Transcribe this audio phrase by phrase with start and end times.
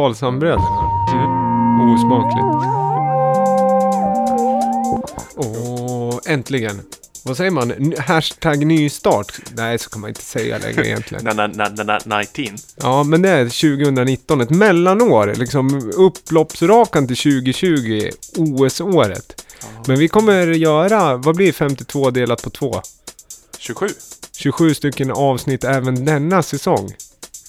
[0.00, 0.90] Karlshamnsbröderna.
[1.12, 1.94] Mm.
[1.94, 2.66] Osmakligt.
[5.36, 6.80] Och äntligen.
[7.24, 7.70] Vad säger man?
[7.70, 9.32] N- Hashtag nystart?
[9.56, 11.24] Nej, så kan man inte säga längre egentligen.
[11.30, 12.56] Na, na, na, na, na, 19.
[12.76, 15.34] Ja, men det är 2019, ett mellanår.
[15.36, 19.44] Liksom upploppsrakan till 2020, OS-året.
[19.86, 22.80] Men vi kommer göra, vad blir 52 delat på 2?
[23.58, 23.86] 27.
[24.36, 26.90] 27 stycken avsnitt även denna säsong.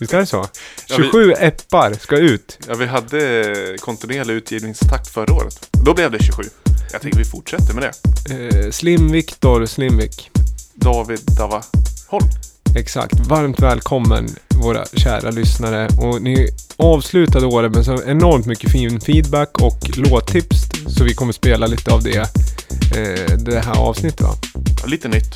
[0.02, 0.48] Visst är det så?
[0.88, 2.58] Ja, vi- 27 eppar ska ut.
[2.68, 5.70] Ja, vi hade kontinuerlig utgivningstakt förra året.
[5.86, 6.44] Då blev det 27.
[6.92, 8.34] Jag tänker vi fortsätter med det.
[8.66, 10.30] Eh, Slim Viktor Slimvik.
[10.76, 11.64] David Dava
[12.08, 12.26] Holm.
[12.78, 13.14] Exakt.
[13.20, 14.30] Varmt välkommen
[14.64, 15.88] våra kära lyssnare.
[15.98, 20.58] Och ni avslutade året med så enormt mycket fin feedback och låttips.
[20.98, 22.18] Så vi kommer spela lite av det
[22.98, 24.34] eh, det här avsnittet va.
[24.82, 25.36] Ja, lite nytt.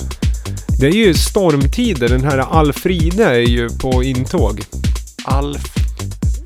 [0.80, 2.10] Det är ju stormtider.
[2.10, 4.62] Den här Alfride är ju på intåg.
[5.24, 5.74] Alf.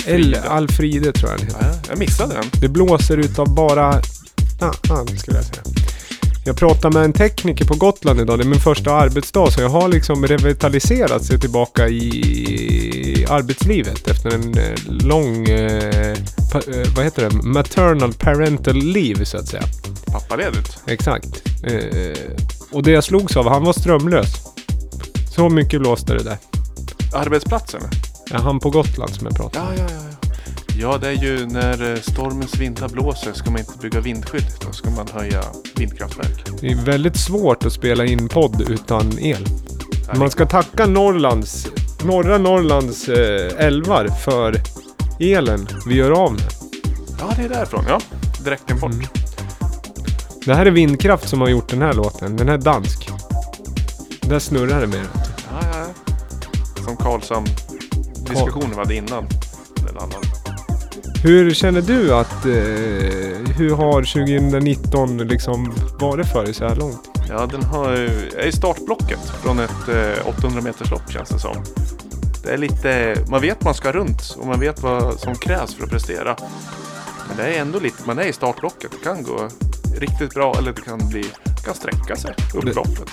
[0.05, 0.41] Eller.
[0.41, 1.61] Alfride tror jag den heter.
[1.61, 2.45] Ja, jag missade den.
[2.61, 4.01] Det blåser utav bara...
[4.59, 5.63] Ah, ah, skulle jag säga.
[6.45, 8.39] Jag pratade med en tekniker på Gotland idag.
[8.39, 9.51] Det är min första arbetsdag.
[9.51, 14.07] Så jag har liksom revitaliserat sig tillbaka i arbetslivet.
[14.07, 15.49] Efter en eh, lång...
[15.49, 16.17] Eh,
[16.51, 17.35] pa, eh, vad heter det?
[17.43, 19.63] Maternal parental leave så att säga.
[20.05, 20.77] Pappaledigt.
[20.87, 21.43] Exakt.
[21.63, 24.33] Eh, och det jag slogs av, han var strömlös.
[25.35, 26.37] Så mycket blåste det där.
[27.15, 27.81] Arbetsplatsen.
[28.31, 29.79] Ja, han på Gotland som jag pratade med.
[29.79, 30.29] Ja, ja, ja.
[30.79, 30.97] ja.
[30.97, 34.47] Det är ju när eh, stormens vindar blåser ska man inte bygga vindskydd.
[34.65, 35.41] Då ska man höja
[35.75, 36.61] vindkraftverk.
[36.61, 39.45] Det är väldigt svårt att spela in podd utan el.
[40.15, 41.67] Man ska tacka Norrlands,
[42.03, 44.55] norra Norrlands eh, älvar för
[45.19, 46.41] elen vi gör av med.
[47.19, 47.83] Ja, det är därifrån.
[47.87, 47.99] Ja,
[48.43, 48.91] Dräckenfort.
[48.91, 49.05] Mm.
[50.45, 52.37] Det här är vindkraft som har gjort den här låten.
[52.37, 53.09] Den här är dansk.
[54.21, 55.05] Där snurrar det mer.
[55.51, 56.83] Ja, ja, ja.
[56.83, 57.47] Som Karlshamn
[58.29, 59.27] diskussionen vi hade innan.
[59.99, 60.23] Annan.
[61.23, 62.45] Hur känner du att...
[62.45, 67.09] Eh, hur har 2019 liksom varit för dig så här långt?
[67.29, 71.55] Ja, den har, är i startblocket från ett eh, 800 meters lopp känns det som.
[72.43, 75.83] Det är lite, man vet man ska runt och man vet vad som krävs för
[75.83, 76.35] att prestera.
[77.27, 78.91] Men det är ändå lite, man är i startblocket.
[78.91, 79.49] Det kan gå
[79.99, 81.25] riktigt bra eller det kan bli,
[81.65, 83.09] kan sträcka sig upp loppet.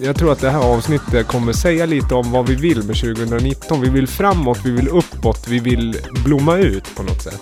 [0.00, 3.80] Jag tror att det här avsnittet kommer säga lite om vad vi vill med 2019.
[3.80, 7.40] Vi vill framåt, vi vill uppåt, vi vill blomma ut på något sätt.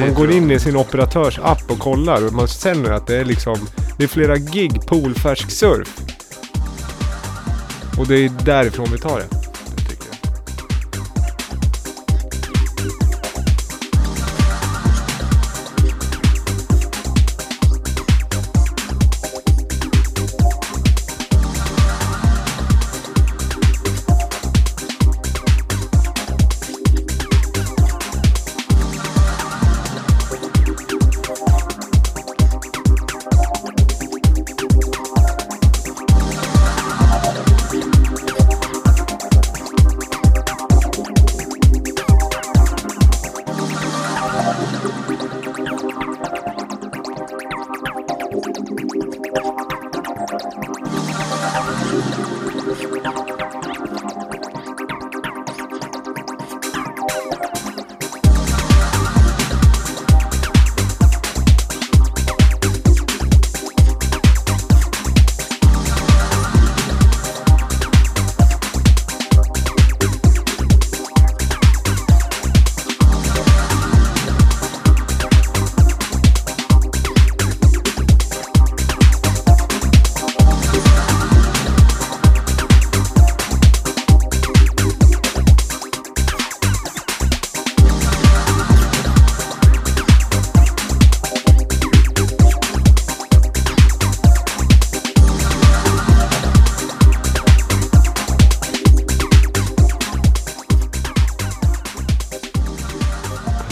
[0.00, 3.24] Man går in i sin operatörs app och kollar och man känner att det är
[3.24, 3.56] liksom
[3.98, 6.00] Det är flera gig poolfärsk surf.
[7.98, 9.39] Och det är därifrån vi tar det.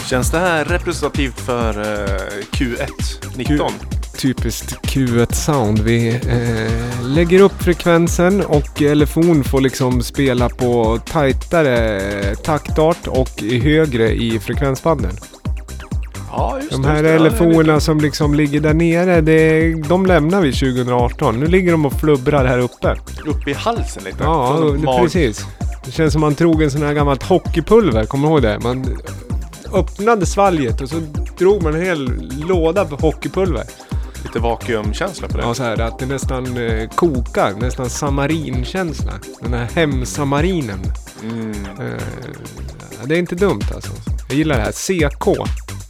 [0.09, 2.87] Känns det här representativt för eh, Q1
[3.35, 3.71] 19?
[4.17, 5.79] Typiskt Q1 sound.
[5.79, 12.01] Vi eh, lägger upp frekvensen och elefon får liksom spela på tajtare
[12.35, 15.11] taktart och högre i frekvensbanden.
[16.31, 17.09] Ja, just De här det.
[17.09, 21.39] Elefonerna som liksom ligger där nere, det, de lämnar vi 2018.
[21.39, 22.95] Nu ligger de och flubbrar här uppe.
[23.25, 24.23] Uppe i halsen lite.
[24.23, 25.45] Ja, det- precis.
[25.85, 28.59] Det känns som man drog en sån här gammalt hockeypulver, kommer du ihåg det?
[28.63, 28.97] Man
[29.73, 30.99] öppnade svalget och så
[31.37, 33.63] drog man en hel låda hockeypulver.
[34.23, 35.43] Lite vakuumkänsla på det.
[35.43, 39.13] Ja, så här att det nästan eh, kokar, nästan samarinkänsla.
[39.41, 40.79] Den här hemsamarinen.
[41.23, 41.51] Mm.
[41.51, 42.01] Eh,
[43.05, 43.91] det är inte dumt alltså.
[44.27, 44.71] Jag gillar det här.
[44.71, 45.25] CK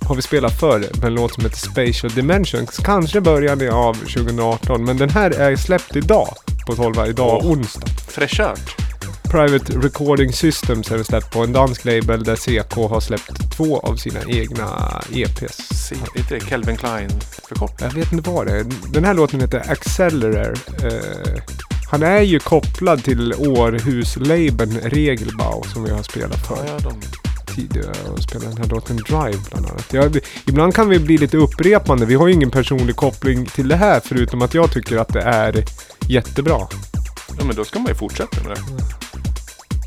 [0.08, 2.78] har vi spelat förr med en låt som heter Spatial Dimensions.
[2.78, 6.28] Kanske början av 2018, men den här är släppt idag.
[6.68, 7.52] På 12 idag Åh.
[7.52, 7.88] onsdag.
[8.08, 8.89] Fräschört.
[9.30, 13.80] Private Recording Systems är den släppt på en dansk label där CK har släppt två
[13.80, 15.88] av sina egna EPs.
[15.88, 17.10] Se, är inte det Calvin Klein
[17.48, 17.90] förkortning?
[17.90, 18.66] Jag vet inte vad det är.
[18.94, 20.56] Den här låten heter Accelerare.
[20.84, 21.42] Eh,
[21.92, 26.94] han är ju kopplad till Århuslabeln Regelbau som vi har spelat för ja, de...
[27.56, 29.94] tidigare och spelat den här låten Drive bland annat.
[29.94, 32.06] Jag, ibland kan vi bli lite upprepande.
[32.06, 35.22] Vi har ju ingen personlig koppling till det här förutom att jag tycker att det
[35.22, 35.66] är
[36.08, 36.68] jättebra.
[37.38, 38.62] ja, men då ska man ju fortsätta med det.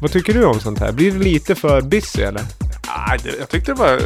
[0.03, 0.93] Vad tycker du om sånt här?
[0.93, 2.43] Blir det lite för busy eller?
[3.09, 4.01] Nej, det, jag tyckte det var...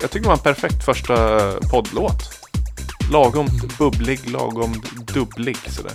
[0.00, 1.16] Jag tyckte det var en perfekt första
[1.70, 2.22] poddlåt.
[3.12, 3.46] Lagom
[3.78, 4.82] bubblig, lagom
[5.14, 5.92] dubblig sådär.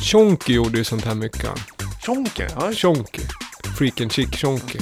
[0.00, 1.50] Chonky gjorde ju sånt här mycket.
[2.06, 2.72] Tjonke, ja.
[2.72, 3.22] Chonky.
[3.78, 4.78] Freaking chick Chonky.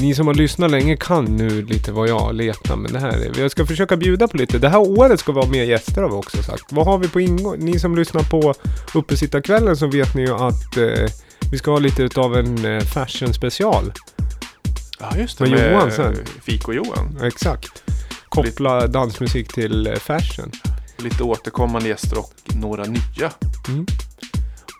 [0.00, 3.40] Ni som har lyssnat länge kan nu lite vad jag letar men det här är,
[3.40, 4.58] Jag ska försöka bjuda på lite.
[4.58, 6.64] Det här året ska vi ha mer gäster har vi också sagt.
[6.72, 7.56] Vad har vi på ingång?
[7.58, 8.54] Ni som lyssnar på
[8.94, 11.10] Uppesittarkvällen så vet ni ju att eh,
[11.50, 13.92] vi ska ha lite utav en eh, fashion special.
[15.00, 15.50] Ja, just det.
[15.50, 16.16] Med Johan sen.
[16.42, 17.18] Fiko-Johan.
[17.22, 17.82] Exakt.
[18.28, 20.50] Koppla dansmusik till eh, fashion.
[20.98, 23.32] Lite återkommande gäster och några nya.
[23.68, 23.86] Mm.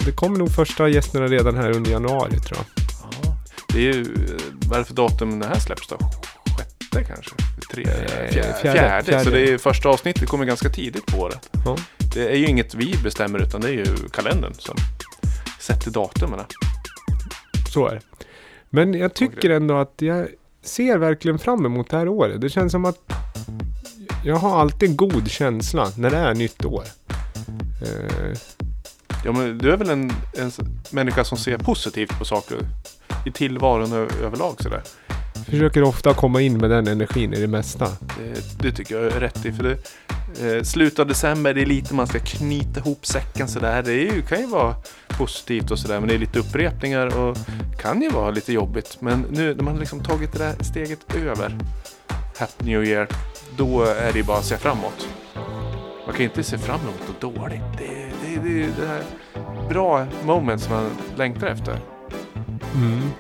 [0.05, 2.67] Det kommer nog första gästerna redan här under januari tror jag.
[3.25, 3.37] Ja.
[3.69, 4.05] Det är ju...
[4.67, 5.97] Vad är det för datum det här släpps då?
[6.59, 7.31] Sjätte kanske?
[7.73, 7.91] Tre, Eh,
[8.33, 9.05] fjärde, fjärde, fjärde.
[9.05, 9.31] Så fjärde.
[9.31, 11.51] det är första avsnittet kommer ganska tidigt på året.
[11.65, 11.77] Ja.
[12.15, 14.77] Det är ju inget vi bestämmer utan det är ju kalendern som
[15.67, 16.41] sätter datumen.
[17.73, 18.01] Så är det.
[18.71, 20.29] Men jag tycker ändå att jag
[20.63, 22.41] ser verkligen fram emot det här året.
[22.41, 23.13] Det känns som att
[24.25, 26.85] jag har alltid en god känsla när det är nytt år.
[27.83, 28.39] Eh,
[29.27, 30.51] Ja, men du är väl en, en
[30.91, 32.59] människa som ser positivt på saker
[33.25, 33.93] i tillvaron
[34.23, 34.83] överlag sådär.
[35.47, 37.87] försöker ofta komma in med den energin i det mesta.
[38.19, 39.53] Det, det tycker jag är rätt i.
[39.53, 39.77] För det,
[40.57, 43.83] eh, slutet av december, det är lite man ska knyta ihop säcken sådär.
[43.83, 44.75] Det är ju, kan ju vara
[45.09, 46.01] positivt och sådär.
[46.01, 47.37] Men det är lite upprepningar och
[47.81, 48.97] kan ju vara lite jobbigt.
[49.01, 51.59] Men nu när man liksom tagit det där steget över.
[52.39, 53.09] Happy New Year.
[53.57, 55.09] Då är det ju bara att se framåt.
[56.07, 57.61] Man kan inte se fram emot något dåligt.
[57.79, 61.75] Det, det, det, det är bra moment som man längtar efter.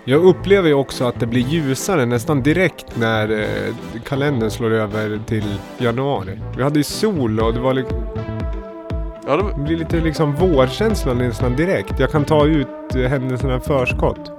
[0.04, 3.74] Jag upplever ju också att det blir ljusare nästan direkt när eh,
[4.04, 6.40] kalendern slår över till januari.
[6.56, 8.02] Vi hade ju sol och det var liksom,
[9.26, 12.00] Ja, det, det blir lite liksom vårkänsla nästan direkt.
[12.00, 14.30] Jag kan ta ut eh, händelserna i förskott.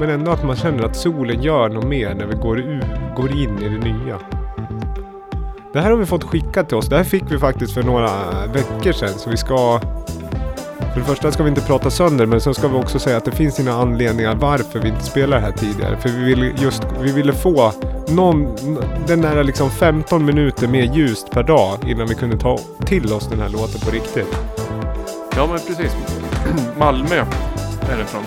[0.00, 2.84] Men ändå att man känner att solen gör något mer när vi går, ut,
[3.16, 4.37] går in i det nya.
[5.78, 6.86] Det här har vi fått skickat till oss.
[6.86, 8.10] Det här fick vi faktiskt för några
[8.46, 9.18] veckor sedan.
[9.18, 9.80] Så vi ska...
[10.78, 13.24] För det första ska vi inte prata sönder men sen ska vi också säga att
[13.24, 15.96] det finns sina anledningar varför vi inte spelar det här tidigare.
[15.96, 17.72] För vi ville just vi ville få
[18.08, 18.56] någon,
[19.06, 23.28] den där liksom 15 minuter mer ljust per dag innan vi kunde ta till oss
[23.28, 24.36] den här låten på riktigt.
[25.36, 25.96] ja men precis.
[26.78, 27.16] Malmö
[27.92, 28.22] är det från.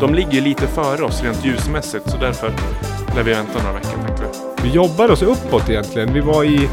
[0.00, 2.10] De ligger lite före oss rent ljusmässigt.
[2.10, 2.52] Så därför
[3.16, 4.68] lär vi vänta några veckor tänkte vi.
[4.68, 6.12] Vi jobbar oss uppåt egentligen.
[6.12, 6.68] Vi var i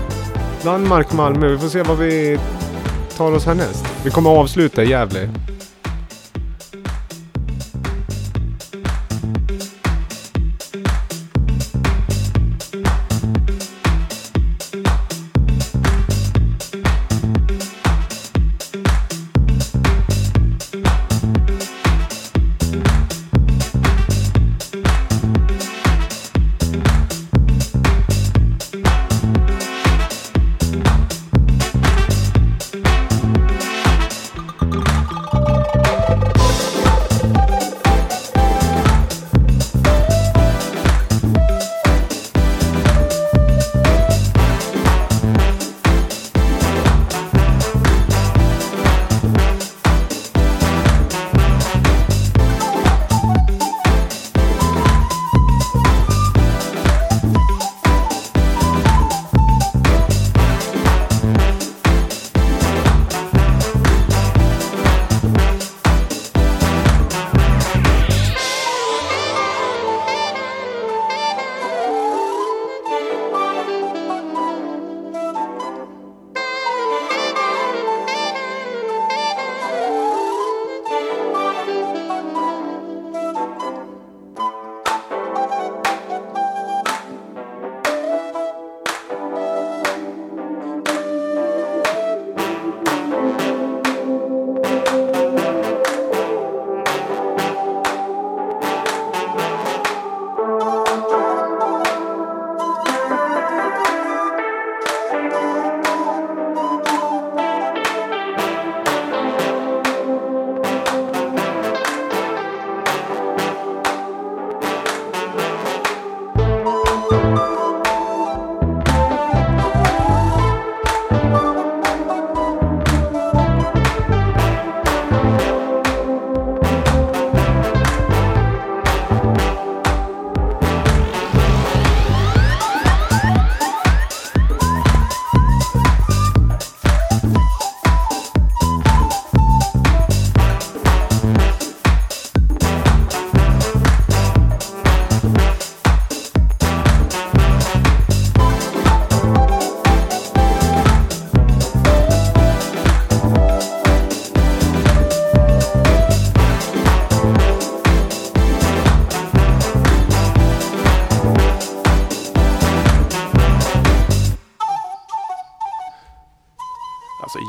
[0.63, 1.47] Danmark, Malmö.
[1.47, 2.39] Vi får se vad vi
[3.17, 3.85] tar oss härnäst.
[4.03, 5.29] Vi kommer att avsluta i Gävle.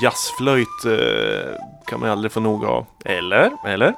[0.02, 1.54] Jazzflöjt eh,
[1.86, 2.86] kan man aldrig få nog av.
[3.04, 3.50] Eller?
[3.66, 3.94] Eller?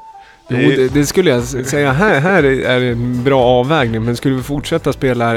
[0.49, 1.93] Jo, Det är- det, det skulle jag säga.
[1.93, 4.05] Här, här är det en bra avvägning.
[4.05, 5.35] Men skulle vi fortsätta spela...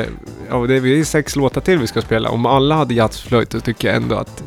[0.49, 2.29] Ja, det är sex låtar till vi ska spela.
[2.29, 4.43] Om alla hade jazzflöjt så tycker jag ändå att...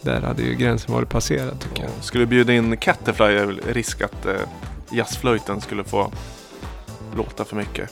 [0.00, 1.90] Där hade ju gränsen varit passerad tycker jag.
[2.04, 4.32] Skulle bjuda in Catterfly är väl risk att eh,
[4.90, 6.12] jazzflöjten skulle få
[7.16, 7.90] låta för mycket.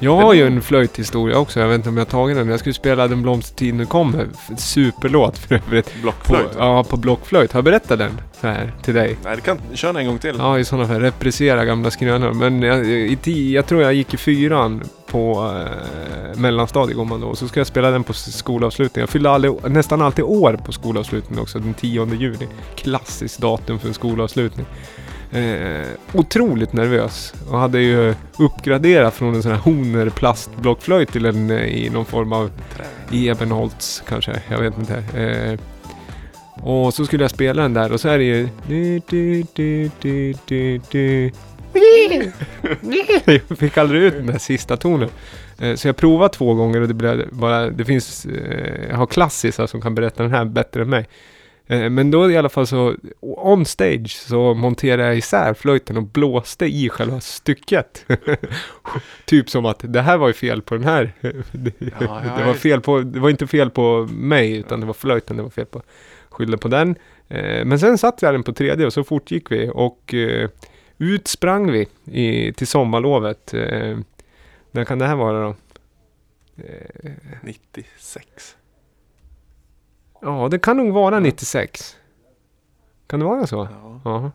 [0.00, 1.60] Jag har ju en flöjthistoria också.
[1.60, 2.48] Jag vet inte om jag har tagit den.
[2.48, 4.26] Jag skulle spela Den blomstertid nu kommer.
[4.58, 5.92] Superlåt för övrigt.
[5.94, 6.48] På, Blockflöjt?
[6.58, 7.52] ja, på blockflöjt.
[7.52, 8.20] Har jag berättat den?
[8.40, 9.16] Så här till dig?
[9.24, 10.34] Nej, du kan köra en gång till.
[10.38, 11.00] Ja, i sådana fall.
[11.00, 12.32] Reprisera gamla skrönor.
[12.32, 17.20] Men jag, i ti, jag tror jag gick i fyran på eh, mellanstadiet går man
[17.20, 17.34] då.
[17.34, 19.02] Så ska jag spela den på skolavslutningen.
[19.02, 21.58] Jag fyllde aldrig, nästan alltid år på skolavslutningen också.
[21.58, 22.48] Den 10 juni.
[22.76, 24.66] Klassiskt datum för en skolavslutning.
[25.34, 27.34] Eh, otroligt nervös.
[27.50, 32.04] Och hade ju uppgraderat från en sån här Honer plastblockflöjt till en eh, i någon
[32.04, 32.50] form av
[33.12, 34.42] Ebenholts kanske.
[34.50, 34.94] Jag vet inte.
[35.20, 35.58] Eh,
[36.64, 38.48] och så skulle jag spela den där och så är det ju...
[43.48, 45.08] Jag fick aldrig ut den där sista tonen.
[45.60, 47.70] Eh, Så jag provade två gånger och det blev bara...
[47.70, 48.26] Det finns...
[48.26, 51.06] eh, Jag har klassisar som kan berätta den här bättre än mig.
[51.66, 52.94] Eh, Men då i alla fall så...
[53.20, 58.06] On stage så monterade jag isär flöjten och blåste i själva stycket.
[59.24, 61.12] typ som att det här var ju fel på den här.
[61.52, 63.00] det, var fel på...
[63.00, 65.82] Det var inte fel på mig utan det var flöjten det var fel på.
[66.28, 66.96] Skyllde på den.
[67.28, 70.48] Eh, Men sen satte jag den på tredje och så fort gick vi och eh,
[70.98, 73.54] ut sprang vi i, till sommarlovet.
[74.70, 75.56] När kan det här vara då?
[76.56, 77.10] Eh,
[77.42, 78.56] 96.
[80.24, 81.96] Ja, det kan nog vara 96.
[83.06, 83.68] Kan det vara så?
[83.70, 84.00] Ja.
[84.04, 84.30] Ja,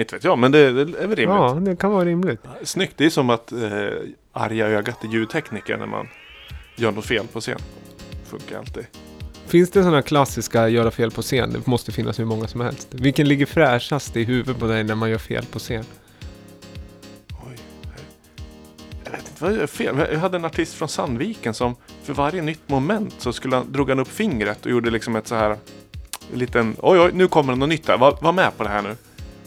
[0.00, 1.28] Inte vet jag, men det, det är väl rimligt.
[1.28, 2.40] ja det kan vara rimligt.
[2.62, 3.58] Snyggt, det är som att eh,
[4.32, 6.08] arga ögat är ljudtekniker när man
[6.76, 7.58] gör något fel på scen.
[8.24, 8.86] Funkar alltid.
[9.46, 11.52] Finns det sådana klassiska göra fel på scen?
[11.52, 12.88] Det måste finnas hur många som helst.
[12.94, 15.84] Vilken ligger fräschast i huvudet på dig när man gör fel på scen?
[19.42, 19.96] Vad fel.
[20.12, 23.88] Jag hade en artist från Sandviken som för varje nytt moment så skulle han, drog
[23.88, 25.50] han upp fingret och gjorde liksom ett så här
[26.32, 27.98] en liten oj oj nu kommer det något nytt här.
[27.98, 28.96] Var, var med på det här nu.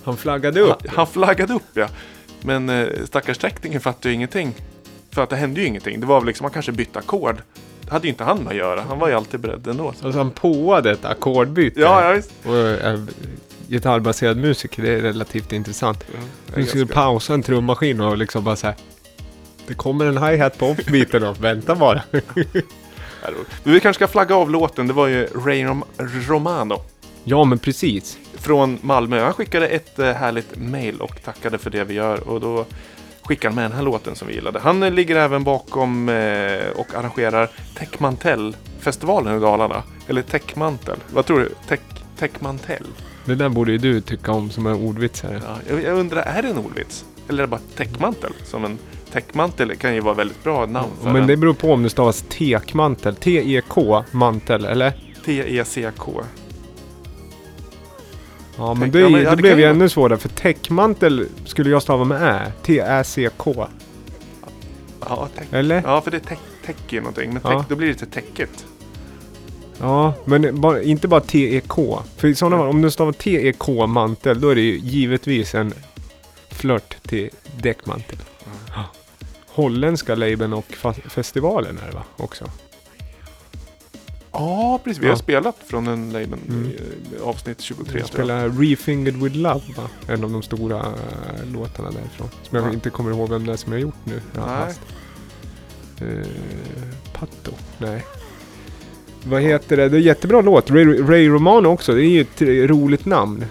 [0.03, 0.69] Han flaggade upp.
[0.87, 1.87] Han, han flaggade upp ja.
[2.41, 4.53] Men eh, stackars teckningen fattade ju ingenting.
[5.11, 5.99] För att det hände ju ingenting.
[5.99, 7.35] Det var väl liksom, han kanske bytte ackord.
[7.81, 8.81] Det hade ju inte han med att göra.
[8.81, 9.93] Han var ju alltid beredd ändå.
[9.99, 10.05] Så.
[10.05, 11.79] Alltså han påade ett ackordbyte.
[11.81, 12.31] Ja, ja visst.
[12.43, 12.99] Och äh,
[13.67, 16.03] gitarrbaserad musiker, det är relativt intressant.
[16.53, 18.75] Är Du skulle ganska- pausa en trummaskin och liksom bara så här.
[19.67, 22.01] Det kommer en hi-hat på off-beaten då, vänta bara.
[22.11, 22.65] Det-
[23.63, 24.87] Vi kanske ska flagga av låten.
[24.87, 25.83] Det var ju Ray Rom-
[26.27, 26.81] Romano.
[27.23, 28.17] ja men precis.
[28.37, 29.23] från Malmö.
[29.23, 32.29] Han skickade ett eh, härligt mail och tackade för det vi gör.
[32.29, 32.65] Och då
[33.23, 34.59] skickade han med den här låten som vi gillade.
[34.59, 39.83] Han eh, ligger även bakom eh, och arrangerar Techmantel-festivalen i Dalarna.
[40.07, 40.97] Eller Techmantel.
[41.13, 41.49] Vad tror du?
[41.67, 41.79] Tech,
[42.19, 42.83] Techmantel?
[43.25, 45.41] Det där borde ju du tycka om som en ordvitsare.
[45.47, 47.05] Ja, jag, jag undrar, är det en ordvits?
[47.29, 48.33] Eller är det bara Techmantel?
[48.43, 48.77] Som en
[49.15, 51.27] täckmantel kan ju vara väldigt bra namn för Men en.
[51.27, 53.15] det beror på om det stavas tekmantel.
[53.15, 54.93] T-E-K mantel, eller?
[55.25, 56.21] T-E-C-K.
[58.57, 60.29] Ja men Täck- det, ja, men- ja, det det blev ju ju ännu svårare för
[60.29, 62.51] täckmantel skulle jag stava med Ä.
[62.65, 63.67] T-Ä-C-K.
[64.99, 65.47] Ja, tech.
[65.51, 65.81] Eller?
[65.85, 66.37] ja, för det tech
[66.89, 67.33] är någonting.
[67.33, 67.49] Men Ja.
[67.59, 68.65] tech, då blir det lite täcket.
[69.79, 71.99] Ja, men bara, inte bara T-E-K.
[72.17, 75.73] För i sådana fall, om du stavar T-E-K mantel, då är det ju givetvis en
[76.51, 77.29] flört till
[77.61, 78.17] däckmantel.
[79.55, 80.65] Holländska labeln och
[81.09, 82.03] festivalen är det va?
[82.17, 82.45] Också.
[84.31, 85.01] Ja, precis.
[85.03, 85.17] Vi har Ja.
[85.17, 86.71] spelat från den labeln Mm.
[87.21, 87.81] eh, avsnitt 23.
[87.83, 88.07] Jag tror jag.
[88.07, 89.89] spelar Refingered with Love va?
[90.07, 92.29] En av de stora äh, låtarna därifrån.
[92.43, 92.73] Som jag Ja.
[92.73, 94.21] inte kommer ihåg vem det är som jag har gjort nu.
[94.33, 94.73] Nej.
[96.01, 96.27] Eh,
[97.13, 97.51] Patto?
[97.77, 98.05] Nej.
[99.23, 99.89] Vad heter det?
[99.89, 100.71] Det är en jättebra låt.
[100.71, 101.93] Ray, Ray Romano också.
[101.93, 103.45] Det är ju ett eh, roligt namn.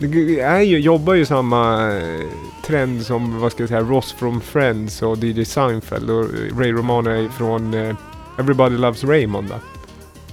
[0.00, 2.26] Det är ju, jobbar ju samma eh,
[2.66, 6.10] trend som, vad ska jag säga, Ross from Friends och DJ Seinfeld.
[6.10, 6.26] Och
[6.58, 7.96] Ray Romano är från eh,
[8.38, 9.54] Everybody Loves Raymond?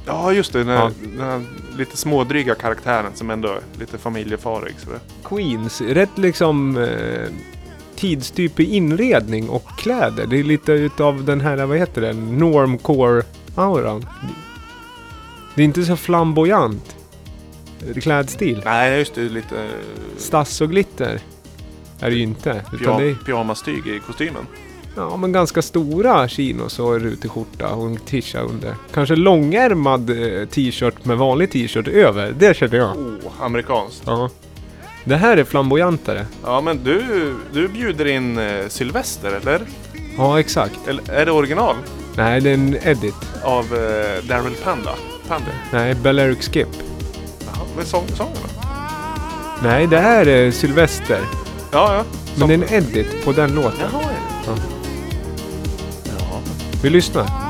[0.05, 0.59] Ja, just det.
[0.59, 0.91] Den, här, Ja.
[1.01, 1.41] den här
[1.77, 4.75] lite smådryga karaktären som ändå är lite familjefarig.
[4.77, 4.99] Så det.
[5.23, 7.29] Queens, rätt liksom eh,
[7.95, 10.25] tidstyp i inredning och kläder.
[10.27, 14.05] Det är lite utav den här, vad heter den, normcore-auran.
[15.55, 16.95] Det är inte så flamboyant
[18.01, 18.61] klädstil.
[18.65, 19.21] Nej, just det.
[19.21, 19.67] Lite
[20.17, 21.19] Stass och glitter
[21.99, 22.61] är det ju inte.
[22.73, 24.47] Utan det är, pyjamastyg i kostymen.
[24.95, 28.75] ja, men ganska stora chinos och rutig skjorta och en tisha under.
[28.93, 32.31] Kanske långärmad eh, t-shirt med vanlig t-shirt över.
[32.39, 32.97] Det känner jag.
[32.97, 34.03] Oh, amerikanskt.
[34.05, 34.29] Ja.
[35.03, 36.25] Det här är flamboyantare.
[36.43, 37.03] Ja, men du,
[37.53, 39.61] du bjuder in eh, Sylvester, eller?
[40.17, 40.87] Ja, exakt.
[40.87, 41.11] eller?
[41.11, 41.75] Är det original?
[42.17, 43.15] Nej, det är en edit.
[43.43, 44.91] Av eh, Daryl Panda?
[45.27, 45.47] Panda?
[45.71, 46.67] Nej, Balearic Skip.
[47.75, 48.67] Med sång, sången då?
[49.63, 51.19] Nej, det här är Sylvester.
[51.71, 52.03] Ja, ja.
[52.35, 53.79] Men det är en edit på den låten.
[53.79, 54.01] Jaha,
[54.45, 54.53] ja.
[54.53, 54.55] Ja.
[56.19, 56.39] ja.
[56.81, 57.44] Vi lyssnar.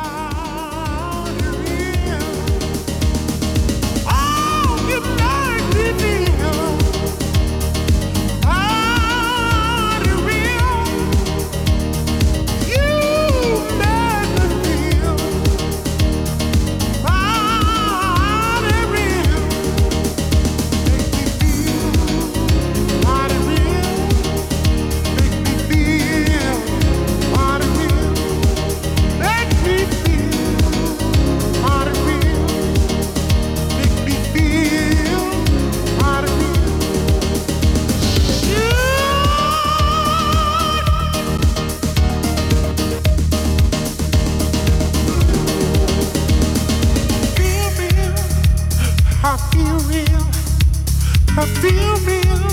[51.46, 52.46] Feel real.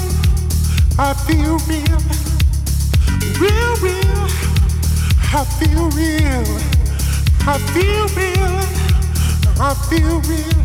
[0.98, 1.98] I feel real.
[3.40, 4.22] Real, real.
[5.34, 6.44] I feel real.
[7.46, 8.52] I feel real.
[9.60, 10.62] I feel real.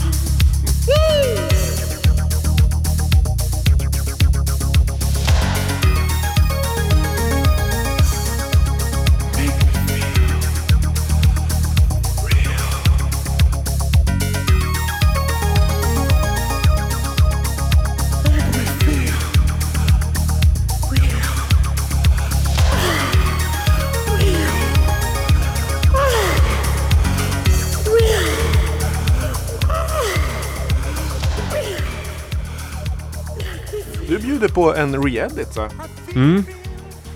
[0.87, 1.56] Woo!
[34.37, 35.67] Bjuder på en re-edit så.
[36.15, 36.43] Mm.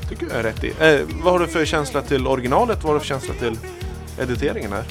[0.10, 0.68] Tycker jag är rätt i.
[0.68, 2.84] Eh, vad har du för känsla till originalet?
[2.84, 3.58] Vad har du för känsla till
[4.20, 4.84] editeringen här?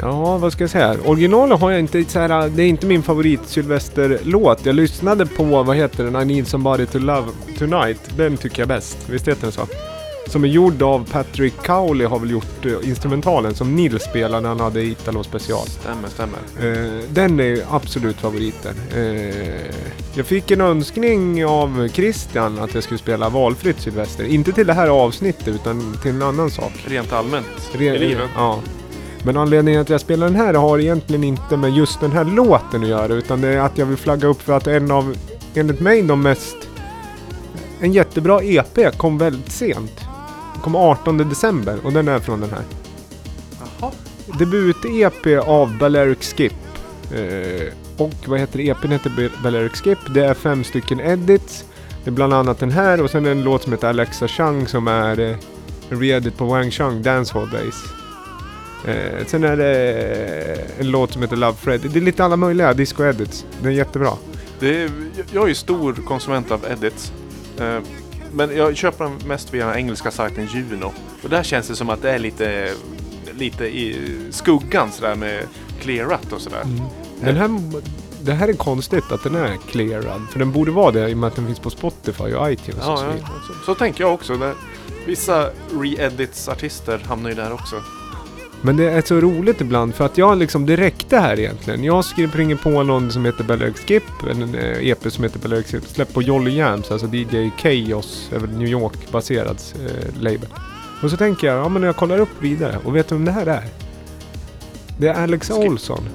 [0.00, 0.96] Ja, vad ska jag säga?
[1.04, 4.66] Originalet har jag inte så här, Det är inte min favorit Sylvester-låt.
[4.66, 6.22] Jag lyssnade på, vad heter den?
[6.22, 7.28] I need somebody to love
[7.58, 8.00] tonight.
[8.16, 8.96] Den tycker jag bäst.
[9.10, 9.66] Visst heter den så?
[10.28, 14.48] Som är gjord av Patrick Cowley har väl gjort uh, instrumentalen som Nils spelade när
[14.48, 15.66] han hade Italo special.
[15.66, 16.38] Stämmer, stämmer.
[16.60, 18.74] Eh, den är absolut favoriten.
[18.96, 19.72] Eh,
[20.14, 24.24] jag fick en önskning av Christian att jag skulle spela valfritt Sylvester.
[24.24, 26.72] Inte till det här avsnittet utan till en annan sak.
[26.86, 28.30] Rent allmänt Re- i livet.
[28.36, 28.58] Ja.
[29.24, 32.82] Men anledningen att jag spelar den här har egentligen inte med just den här låten
[32.82, 35.16] att göra utan det är att jag vill flagga upp för att en av,
[35.54, 36.56] enligt mig, de mest...
[37.80, 40.07] En jättebra EP kom väldigt sent.
[40.62, 42.62] Kom 18 december och den är från den här.
[43.60, 43.92] Jaha.
[44.38, 46.52] Debut-EP av Balearic Skip.
[47.14, 48.92] Eh, och vad heter EPn?
[48.92, 49.98] heter Balearic Skip.
[50.14, 51.64] Det är fem stycken edits.
[52.04, 54.88] Det är bland annat den här och sen en låt som heter Alexa Chung som
[54.88, 55.36] är eh,
[55.90, 57.84] en re-edit på Wang Chung Dancehall Days.
[58.84, 61.80] Eh, sen är det en låt som heter Love Fred.
[61.80, 63.44] Det är lite alla möjliga disco-edits.
[63.60, 64.12] Den är jättebra.
[64.60, 64.90] Det är,
[65.32, 67.12] jag är ju stor konsument av edits.
[67.60, 67.78] Eh,
[68.32, 70.92] men jag köper dem mest via den engelska sajten Juno.
[71.22, 72.72] Och där känns det som att det är lite,
[73.32, 73.96] lite i
[74.30, 75.42] skuggan sådär med
[75.80, 76.62] clearat och sådär.
[77.20, 77.60] Den här,
[78.22, 80.22] det här är konstigt att den är clearad.
[80.32, 82.86] För den borde vara det i och med att den finns på Spotify och iTunes
[82.86, 84.54] och Ja, så ja, så, så tänker jag också.
[85.06, 87.82] Vissa re-edits-artister hamnar ju där också.
[88.62, 91.84] Men det är så roligt ibland för att jag liksom, det räckte här egentligen.
[91.84, 95.84] Jag springer på någon som heter Belleric Skip, en eh, EP som heter Belleric Skip,
[95.84, 100.48] släppt på Jolly Jams, alltså DJ Chaos, över New York-baserad eh, label.
[101.02, 103.32] Och så tänker jag, ja men jag kollar upp vidare och vet du vem det
[103.32, 103.64] här är?
[104.98, 105.70] Det är Alex Skip.
[105.70, 106.08] Olsson.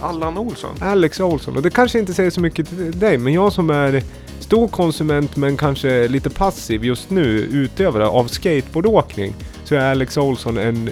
[0.00, 0.76] Allan Olsson.
[0.80, 1.56] Alex Olsson.
[1.56, 4.02] Och det kanske inte säger så mycket till dig, men jag som är
[4.40, 9.34] stor konsument men kanske lite passiv just nu, utövare av skateboardåkning,
[9.64, 10.90] så är Alex Olsson en,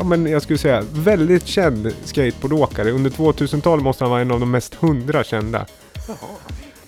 [0.00, 2.90] ja men jag skulle säga, väldigt känd skateboardåkare.
[2.90, 5.66] Under 2000-talet måste han vara en av de mest hundra kända.
[6.08, 6.16] Jaha.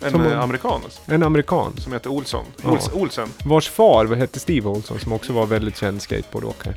[0.05, 1.73] En Som- eh, amerikan alltså, En amerikan.
[1.79, 2.45] som heter Olsson.
[2.65, 2.71] Ja.
[2.71, 3.29] Ols, Olsen.
[3.45, 6.75] Vars far hette Steve Olsson som också var väldigt känd skateboardåkare.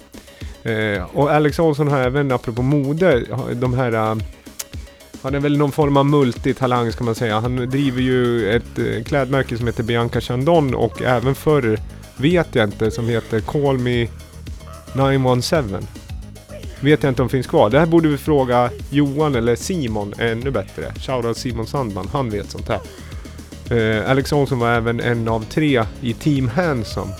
[0.64, 3.92] Eh, och Alex Olsson har även, apropå mode, de här...
[3.94, 4.16] eh,
[5.22, 7.40] han är väl någon form av multitalang ska man säga.
[7.40, 11.80] Han driver ju ett eh, klädmärke som heter Bianca Chandon och även förr,
[12.18, 14.08] vet jag inte, som heter Call Me
[14.96, 15.88] 917.
[16.86, 17.70] Vet jag inte om finns kvar.
[17.70, 20.94] Det här borde vi fråga Johan eller Simon ännu bättre.
[21.00, 22.80] Shoutout Simon Sandman, han vet sånt här.
[23.78, 27.12] Eh, Alex Olsson var även en av tre i Team Handsome.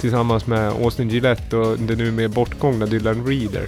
[0.00, 3.66] Tillsammans med Austin Gillette och den nu med bortgångna Dylan Reader.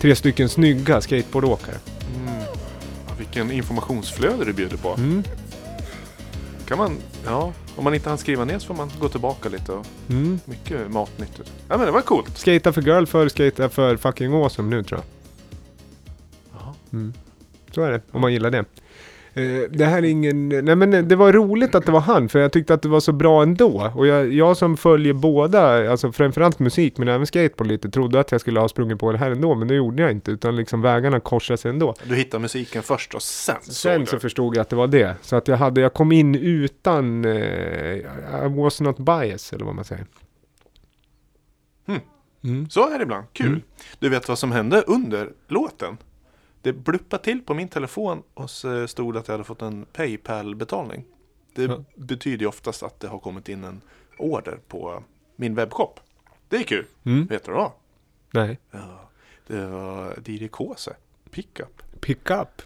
[0.00, 1.76] Tre stycken snygga skateboardåkare.
[2.16, 2.40] Mm.
[3.06, 4.94] Ja, Vilken informationsflöde du bjuder på.
[4.94, 5.22] Mm.
[6.68, 6.96] Kan man,
[7.26, 10.40] ja, om man inte hann skriva ner så får man gå tillbaka lite och Mm.
[10.44, 11.52] mycket matnyttigt.
[11.68, 12.38] Ja men det var coolt.
[12.38, 15.06] Skata för girl förr, skata för fucking awesome nu tror jag.
[16.60, 16.74] Jaha.
[16.92, 17.12] Mm.
[17.74, 18.64] Så är det, om man gillar det.
[19.38, 20.48] Eh, det här är ingen...
[20.48, 23.00] Nej men det var roligt att det var han, för jag tyckte att det var
[23.00, 23.92] så bra ändå.
[23.94, 28.32] Och jag, jag som följer båda, alltså framförallt musik men även skateboard lite, trodde att
[28.32, 30.30] jag skulle ha sprungit på det här ändå, men det gjorde jag inte.
[30.30, 31.94] Utan liksom vägarna korsade sig ändå.
[32.04, 35.16] Du hittar musiken först och sen Sen så förstod jag att det var det.
[35.22, 39.74] Så att jag hade, jag kom in utan, eh, I was not bias, eller vad
[39.74, 40.06] man säger.
[41.86, 42.00] Hmm.
[42.44, 42.70] Mm.
[42.70, 43.24] Så är det ibland.
[43.32, 43.46] Kul.
[43.46, 43.62] Mm.
[43.98, 45.96] Du vet vad som hände under låten?
[46.68, 49.86] Det bluppade till på min telefon och så stod det att jag hade fått en
[49.92, 51.04] Paypal-betalning.
[51.54, 51.84] Det Ja.
[51.94, 53.80] betyder ju oftast att det har kommit in en
[54.18, 55.02] order på
[55.36, 56.00] min webbshop.
[56.48, 56.86] Det är kul.
[57.04, 57.26] Mm.
[57.26, 57.72] Vet du vad?
[58.30, 58.58] Nej.
[58.70, 59.10] Ja,
[59.46, 60.96] det var DJ Kåse.
[61.30, 61.82] Pickup.
[62.00, 62.62] Pick up.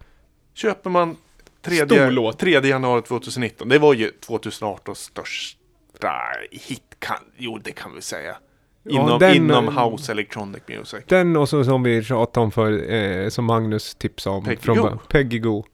[0.55, 1.17] Köper man
[1.61, 2.38] Stor 3, låt.
[2.38, 3.69] 3 januari 2019.
[3.69, 6.12] Det var ju 2018 största
[6.51, 6.97] hit.
[6.99, 8.37] Kan, jo, det kan vi säga.
[8.85, 11.01] Ja, Inom, den- inom House Electronic Music.
[11.09, 14.45] Den och så som vi tjatade om för, eh, som Magnus tipsade om.
[14.45, 14.88] Peggy från Go.
[15.09, 15.64] Peggy Go.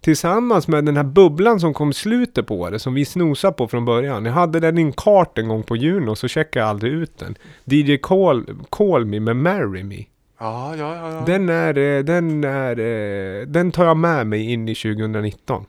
[0.00, 3.68] Tillsammans med den här bubblan som kom i slutet på det, som vi snosade på
[3.68, 4.24] från början.
[4.24, 7.18] Jag hade den i en kart en gång på Juno, så checkade jag aldrig ut
[7.18, 7.34] den.
[7.64, 10.04] DJ Call, Call Me med Marry Me.
[10.38, 11.12] Ja, ja, ja.
[11.12, 11.22] ja.
[11.26, 15.64] Den är, eh, den är, eh, den tar jag med mig in i 2019.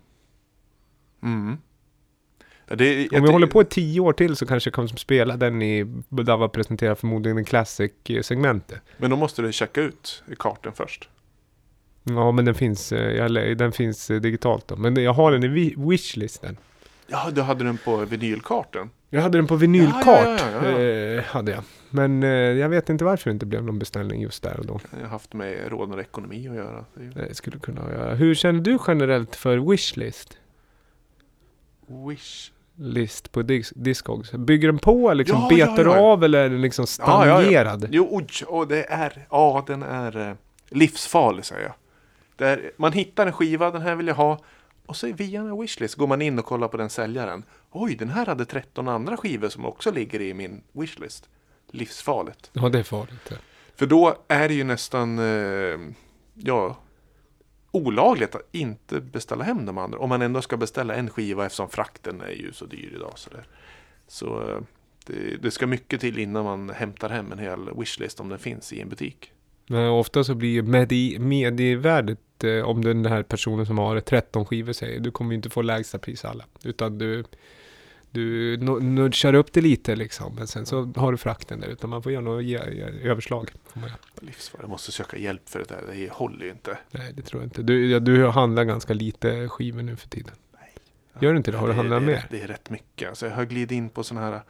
[1.24, 1.58] Mm.
[2.76, 5.62] Det, Om vi håller på i tio år till så kanske jag kommer spela den
[5.62, 8.82] i, var presenterar förmodligen Classic-segmentet.
[8.98, 11.10] Men då måste du checka ut kartan först.
[12.04, 14.76] Ja, men den finns, eh, jag, den finns eh, digitalt då.
[14.76, 16.58] Men jag har den i wi- wishlisten.
[17.08, 18.90] Ja, du hade den på vinylkartan.
[19.10, 20.06] Jag hade den på vinylkart.
[20.06, 20.80] Ja, ja, ja.
[20.80, 21.64] Eh, hade jag.
[21.90, 24.80] Men eh, jag vet inte varför det inte blev någon beställning just där och då.
[24.92, 26.86] Jag har haft med råd och ekonomi att göra.
[27.16, 28.16] Det skulle kunna göra.
[28.16, 30.38] Hur känner du generellt för wishlist?
[32.10, 32.52] Wish.
[32.80, 34.32] List på dis- Discogs.
[34.32, 35.98] Bygger den på liksom Ja, ja, betar du ja.
[36.00, 37.40] av eller är den liksom Ja, ja, ja.
[37.42, 37.88] stagnerad?
[37.92, 40.34] Jo, oj, och det är, ja, den är eh,
[40.70, 41.74] livsfarlig säger jag.
[42.36, 44.40] Det är, man hittar en skiva, den här vill jag ha.
[44.86, 47.44] Och så via en wishlist går man in och kollar på den säljaren.
[47.72, 51.30] Oj, den här hade 13 andra skivor som också ligger i min wishlist.
[51.72, 52.50] Livsfarligt.
[52.54, 53.32] Ja, det är farligt.
[53.76, 55.80] För då är det ju nästan, eh,
[56.34, 56.78] ja,
[57.86, 60.00] olagligt att inte beställa hem de andra.
[60.00, 63.14] Om man ändå ska beställa en skiva eftersom frakten är ju så dyr idag.
[63.16, 63.48] Så, där.
[64.08, 64.60] så eh,
[65.06, 68.74] det, det ska mycket till innan man hämtar hem en hel wishlist om den finns
[68.74, 69.32] i en butik.
[69.68, 74.74] Men ofta så blir medi- medievärdet eh, om den här personen som har 13 skivor
[74.74, 76.46] säger du kommer ju inte få lägsta pris alla.
[76.64, 77.24] Utan du,
[78.12, 80.36] du nu- nudgar upp det lite liksom.
[80.36, 81.68] Men sen så har du frakten där.
[81.68, 82.44] Utan man får göra något
[83.04, 83.52] överslag.
[84.22, 84.62] Livsfarligt.
[84.62, 85.84] Jag måste söka hjälp för det där.
[85.94, 86.78] Det håller ju inte.
[86.92, 87.62] Nej, det tror jag inte.
[87.64, 90.34] Du, ja, du handlar ganska lite skivor nu för tiden.
[91.20, 91.58] Gör du inte det?
[91.58, 92.26] Har du handlat mer?
[92.30, 93.10] Det är rätt mycket.
[93.10, 94.42] Alltså jag har glidit in på sådana här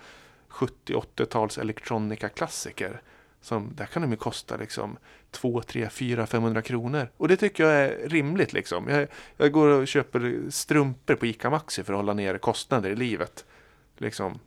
[0.50, 3.02] 70-80-tals elektronika-klassiker.
[3.42, 4.98] Som, där kan de ju kosta liksom
[5.32, 7.10] 2, 3, 4, 500 kronor.
[7.18, 8.88] Och det tycker jag är rimligt liksom.
[8.88, 12.96] Jag, jag går och köper strumpor på ICA Maxi för att hålla nere kostnader i
[12.96, 13.46] livet.
[13.98, 14.40] Liksom.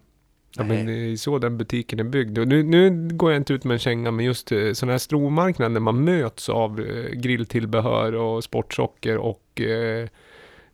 [0.57, 0.77] Ja, Nej.
[0.77, 2.39] men det är så den butiken är byggd.
[2.39, 4.99] Och nu, nu går jag inte ut med en känga, men just eh, sådana här
[4.99, 10.09] stormarknader där man möts av eh, grilltillbehör och sportsocker och eh,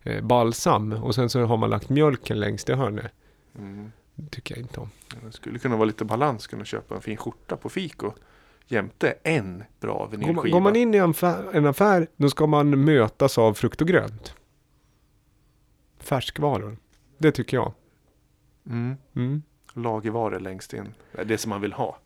[0.03, 0.93] eh, balsam.
[0.93, 3.11] Och sen så har man lagt mjölken längst i hörnet.
[3.59, 3.91] Mm.
[4.31, 4.89] Tycker jag inte om.
[5.25, 6.47] Det skulle kunna vara lite balans.
[6.47, 8.11] Kunna köpa en fin skjorta på Fiko.
[8.67, 10.53] Jämte en bra vinylskiva.
[10.53, 13.87] går man in i en affär, en affär, då ska man mötas av frukt och
[13.87, 14.33] grönt.
[15.99, 16.77] Färskvaror.
[17.17, 17.73] Det tycker jag.
[18.65, 18.95] Mm.
[19.15, 19.41] Mm.
[19.73, 20.93] Lagervaror längst in.
[21.25, 21.97] Det som man vill ha.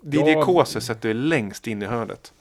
[0.00, 0.28] Ja.
[0.28, 2.32] DJ Kåse sätter du längst in i hörnet.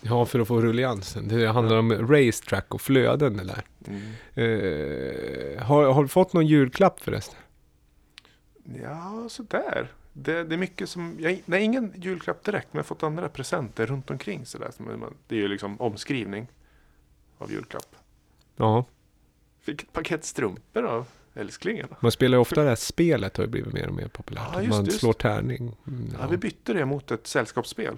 [0.00, 1.28] Ja, för att få rulliansen.
[1.28, 3.64] Det handlar om racetrack och flöden det där.
[3.86, 4.02] Mm.
[4.34, 7.38] Eh, har, har du fått någon julklapp förresten?
[8.82, 9.88] Ja, sådär.
[10.12, 13.28] Det, det är mycket som, jag, nej ingen julklapp direkt, men jag har fått andra
[13.28, 14.70] presenter runt omkring sådär.
[15.28, 16.46] Det är ju liksom omskrivning
[17.38, 17.96] av julklapp.
[18.56, 18.84] Ja,
[19.60, 21.88] Fick ett paket strumpor av älsklingen.
[22.00, 24.48] man spelar ju ofta det här spelet har ju blivit mer och mer populärt.
[24.52, 25.76] Ja, just man just slår tärning.
[25.86, 26.18] Mm, Ja.
[26.20, 26.26] ja.
[26.26, 27.96] vi bytte det mot ett sällskapsspel.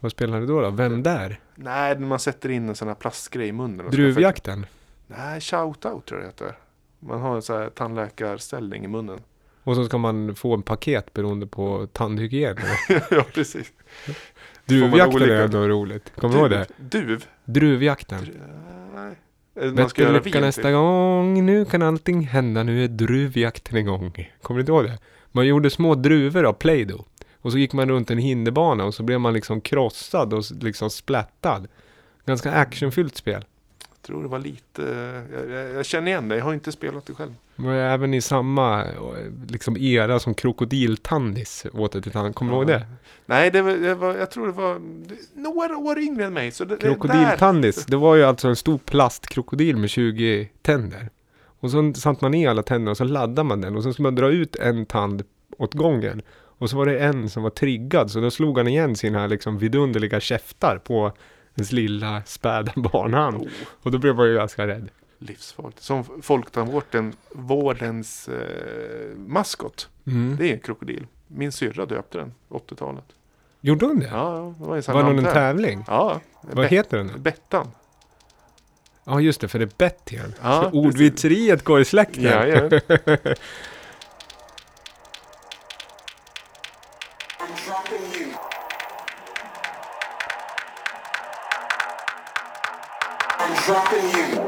[0.00, 0.70] Vad spelar ni då, då?
[0.70, 1.40] Vem där?
[1.54, 3.90] Nej, man sätter in en sån här plastgrej i munnen.
[3.90, 4.66] Druvjakten?
[5.06, 6.58] För, nej, shout-out tror jag det heter.
[6.98, 9.20] Man har en sån här tandläkarställning i munnen.
[9.64, 12.56] Och så ska man få en paket beroende på tandhygien.
[12.58, 13.04] eller?
[13.10, 13.72] ja, precis.
[14.64, 16.12] Druvjakten olika- är ändå roligt.
[16.16, 16.66] Kommer du ihåg det?
[16.76, 17.24] Duv?
[17.44, 18.18] Druvjakten.
[18.20, 18.40] Dru-
[18.94, 19.72] Nej.
[19.72, 20.70] Man ska göra lycka nästa till.
[20.72, 24.30] gång, nu kan allting hända, nu är druvjakten igång.
[24.42, 24.98] Kommer du inte ihåg det?
[25.32, 27.00] Man gjorde små druvor av Play-Doh.
[27.42, 30.90] Och så gick man runt en hinderbana och så blev man liksom krossad och liksom
[30.90, 31.66] splattad.
[32.26, 33.44] Ganska actionfyllt spel.
[34.00, 34.82] Jag tror det var lite,
[35.32, 37.34] jag, jag, känner igen det, jag har inte spelat det själv.
[37.56, 38.90] var även i samma eh,
[39.48, 41.66] liksom, era som krokodiltandis.
[41.72, 42.34] Åter till tand.
[42.34, 42.86] Kommer du ihåg det?
[43.26, 44.74] Nej, det var, det var, jag tror det var
[45.08, 46.50] det, några år yngre än mig.
[46.50, 51.10] Så det, Krokodiltandis, det var ju alltså en stor plastkrokodil med 20 tänder.
[51.60, 54.06] Och så satte man i alla tänder och så laddade man den och så skulle
[54.06, 55.22] man dra ut en tand
[55.58, 56.22] åt gången.
[56.58, 59.58] Och så var det en som var triggad så då slog han igen sina liksom
[59.58, 61.12] vidunderliga käftar på
[61.56, 63.36] ens lilla späda barnhand.
[63.36, 63.48] Oh,
[63.82, 64.88] Och då blev man ju ganska rädd.
[65.18, 65.82] livsfarligt.
[65.82, 69.88] Som Folktandvården, vårdens eh, maskot.
[70.06, 70.36] Mm.
[70.38, 71.06] Det är en krokodil.
[71.26, 73.04] Min syrra döpte den, 80-talet.
[73.60, 74.06] Gjorde hon det?
[74.06, 75.84] Ja, det var en sån var det någon tävling?
[75.86, 77.22] Ja, Vad Bet- heter den?
[77.22, 77.68] Bettan.
[79.04, 80.14] Ja just det, för det är Betty.
[80.16, 80.34] igen.
[80.42, 82.22] Ja, ordvitseriet går i släkten.
[82.24, 82.70] Ja, ja.
[93.70, 94.39] dropping you.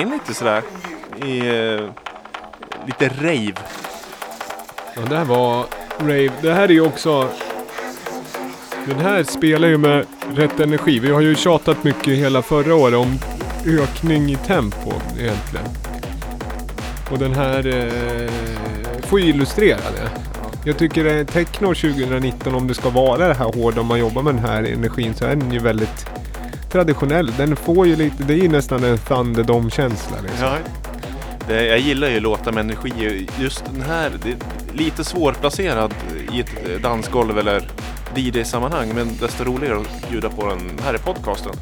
[0.00, 0.62] In lite sådär
[1.24, 1.90] i uh,
[2.86, 3.54] lite rave.
[4.94, 5.66] Ja, det här var
[6.00, 6.30] Rave.
[6.42, 7.28] Det här är ju också...
[8.86, 10.98] Den här spelar ju med rätt energi.
[10.98, 13.18] Vi har ju tjatat mycket hela förra året om
[13.66, 15.66] ökning i tempo egentligen.
[17.10, 18.30] Och den här eh,
[19.02, 20.10] får ju illustrera det.
[20.64, 24.22] Jag tycker eh, techno 2019, om det ska vara det här hårda, om man jobbar
[24.22, 26.06] med den här energin, så är den ju väldigt
[26.72, 27.32] traditionell.
[27.36, 30.46] Den får ju lite, det är ju nästan en Thunderdome-känsla liksom.
[30.46, 30.56] Ja.
[31.48, 33.28] Det, jag gillar ju låtar med energi.
[33.38, 34.36] Just den här, det är
[34.72, 35.94] lite svårplacerad
[36.32, 37.68] i ett dansgolv eller
[38.14, 38.94] DJ-sammanhang.
[38.94, 41.52] Men desto roligare att bjuda på den här i podcasten.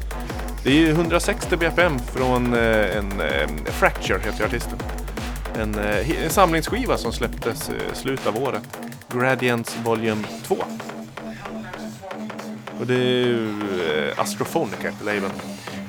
[0.63, 4.79] Det är ju 160 BPM från eh, en, en Fracture heter artisten.
[5.59, 8.79] En, eh, en samlingsskiva som släpptes i slutet av året.
[9.13, 10.55] Gradients Volume 2.
[12.79, 13.49] Och det är ju
[14.09, 15.31] eh, Astrophonic heter labeln.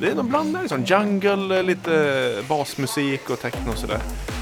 [0.00, 0.84] Det är någon blandare liksom.
[0.84, 3.98] Jungle, eh, lite basmusik och techno och sådär.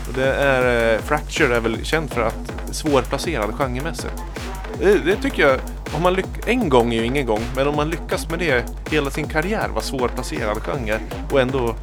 [0.08, 4.12] Och det är, eh, Fracture är väl känd för att svårplacerad genremässigt.
[4.80, 5.58] Det, det tycker jag,
[5.96, 8.64] om man lyck- en gång är ju ingen gång, men om man lyckas med det
[8.90, 10.98] hela sin karriär, vara svårplacerad genre
[11.30, 11.74] och ändå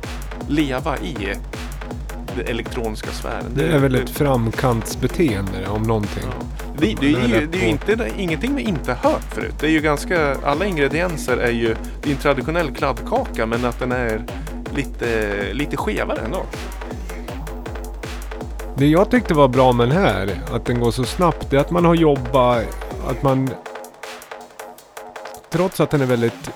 [0.47, 1.15] leva i
[2.35, 3.45] den elektroniska sfären.
[3.55, 6.23] Det är väl ett framkantsbeteende om någonting.
[6.39, 6.64] Ja.
[6.77, 9.55] Det, det, är ju, det är ju inte, ingenting vi inte hört förut.
[9.59, 13.79] Det är ju ganska, alla ingredienser är ju, det är en traditionell kladdkaka men att
[13.79, 14.25] den är
[14.75, 16.45] lite, lite skevare ändå.
[18.77, 21.61] Det jag tyckte var bra med den här, att den går så snabbt, det är
[21.61, 22.63] att man har jobbat,
[23.07, 23.49] att man...
[25.49, 26.51] Trots att den är väldigt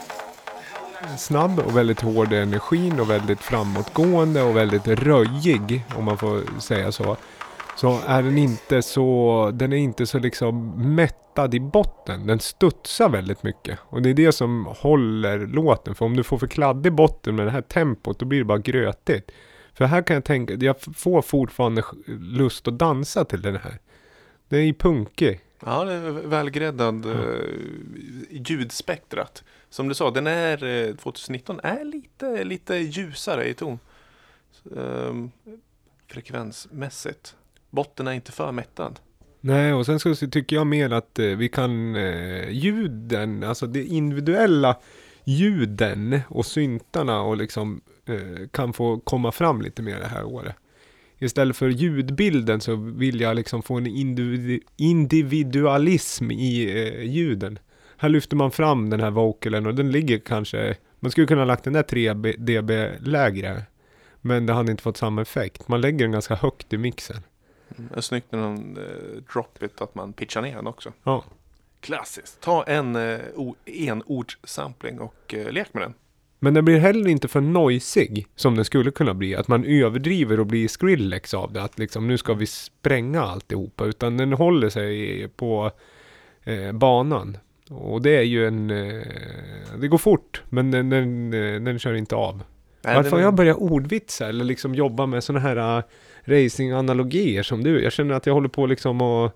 [1.18, 6.60] snabb och väldigt hård i energin och väldigt framåtgående och väldigt röjig, om man får
[6.60, 7.18] säga så.
[7.80, 12.28] Så är den inte så, den är inte så liksom mättad i botten.
[12.28, 13.80] Den studsar väldigt mycket.
[13.82, 15.96] Och det är det som håller låten.
[15.96, 18.58] För om du får för kladdig botten med det här tempot, då blir det bara
[18.58, 19.32] grötigt.
[19.74, 21.84] För här kan jag tänka, jag får fortfarande
[22.20, 23.80] lust att dansa till den här.
[24.48, 25.42] Den är ju punkig.
[25.66, 27.14] Ja, det är välgräddad eh,
[28.30, 29.44] ljudspektrat.
[29.70, 33.80] Som du sa, den är eh, 2019 är lite, lite ljusare i ton.
[34.64, 35.32] Um,
[36.08, 37.36] frekvensmässigt.
[37.70, 39.00] Botten är inte för mättad.
[39.42, 43.84] Nej, och sen så tycker jag mer att eh, vi kan eh, ljuden, alltså det
[43.84, 44.78] individuella
[45.24, 50.56] ljuden och syntarna och liksom eh, kan få komma fram lite mer det här året.
[51.20, 57.60] Istället för ljudbilden så vill jag liksom få en individu- individualism i eh, ljuden.
[57.98, 61.46] Här lyfter man fram den här vocalen och den ligger kanske, man skulle kunna ha
[61.46, 63.64] lagt den där 3 dB lägre.
[64.22, 65.68] Men det hade inte fått samma effekt.
[65.68, 67.18] Man lägger den ganska högt i mixen.
[67.78, 67.90] Mm.
[67.94, 70.92] Det är snyggt när de eh, drop it att man pitchar ner den också.
[71.04, 71.24] Ja.
[71.80, 72.42] Klassiskt.
[72.42, 75.94] Ta en eh, o- enordssampling och eh, lek med den.
[76.40, 79.36] Men den blir heller inte för noisig som den skulle kunna bli.
[79.36, 81.64] Att man överdriver och blir Skrillex av det.
[81.64, 83.86] Att liksom nu ska vi spränga alltihopa.
[83.86, 85.72] Utan den håller sig på
[86.44, 87.38] eh, banan.
[87.70, 88.70] Och det är ju en...
[88.70, 89.04] Eh,
[89.80, 90.44] det går fort.
[90.50, 92.44] Men den, den, eh, den kör inte av.
[92.82, 95.84] Nej, Varför har jag börjat ordvitsa eller liksom jobba med sådana här uh,
[96.30, 97.84] racing-analogier som du?
[97.84, 99.36] Jag känner att jag håller på liksom att...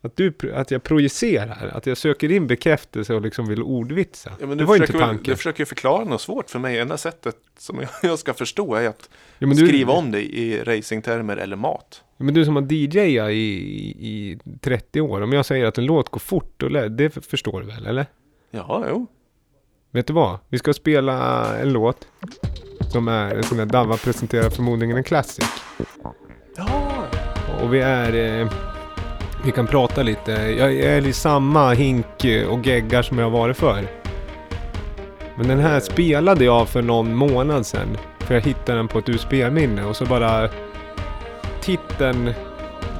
[0.00, 4.32] Att, du, att jag projicerar, att jag söker in bekräftelse och liksom vill ordvitsa.
[4.40, 5.24] Ja, det var inte försöker väl- tanken.
[5.32, 6.78] Du försöker ju förklara något svårt för mig.
[6.78, 10.62] Enda sättet som jag, jag ska förstå är att Ja, du- skriva om det i
[10.64, 12.02] racingtermer eller mat.
[12.16, 13.34] Men du som har DJat i,
[13.98, 17.86] i 30 år, om jag säger att en låt går fort, det förstår du väl,
[17.86, 18.06] eller?
[18.50, 19.06] Ja, jo.
[19.90, 20.38] Vet du vad?
[20.48, 22.06] Vi ska spela en låt
[22.94, 25.44] som är en sån där Dava presenterar förmodligen en classic.
[26.56, 26.64] Ja,
[27.62, 28.40] Och vi är...
[28.40, 28.48] Eh,
[29.44, 30.32] vi kan prata lite.
[30.32, 33.84] Jag är i samma hink eh, och geggar som jag har varit för.
[35.36, 37.96] Men den här spelade jag för någon månad sedan.
[38.18, 40.48] För jag hittade den på ett USB-minne och så bara...
[41.60, 42.30] Titeln...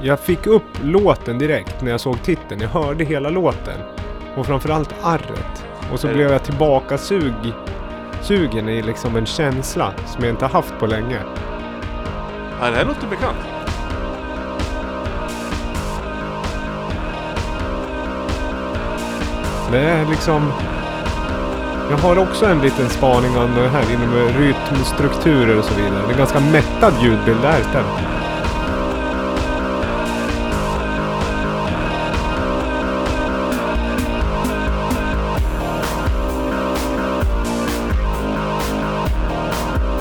[0.03, 2.61] Jag fick upp låten direkt när jag såg titeln.
[2.61, 3.81] Jag hörde hela låten.
[4.37, 5.65] Och framförallt arret.
[5.93, 7.33] Och så det- blev jag tillbaka sug,
[8.25, 11.19] sugen i liksom en känsla som jag inte haft på länge.
[12.61, 13.39] ja det här låter bekant.
[19.71, 20.53] Det är liksom...
[21.91, 26.07] Jag har också en liten spaning om det här inom rytmstrukturer och så vidare.
[26.09, 28.14] Det är ganska mättad ljudbild där istället.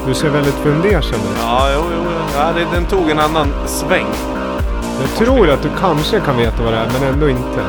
[0.07, 1.37] Du ser väldigt fundersam ut.
[1.39, 2.03] Ja, jo, jo.
[2.35, 4.05] Ja, det, den tog en annan sväng.
[5.01, 7.61] Jag tror att du kanske kan veta vad det är, men ändå inte.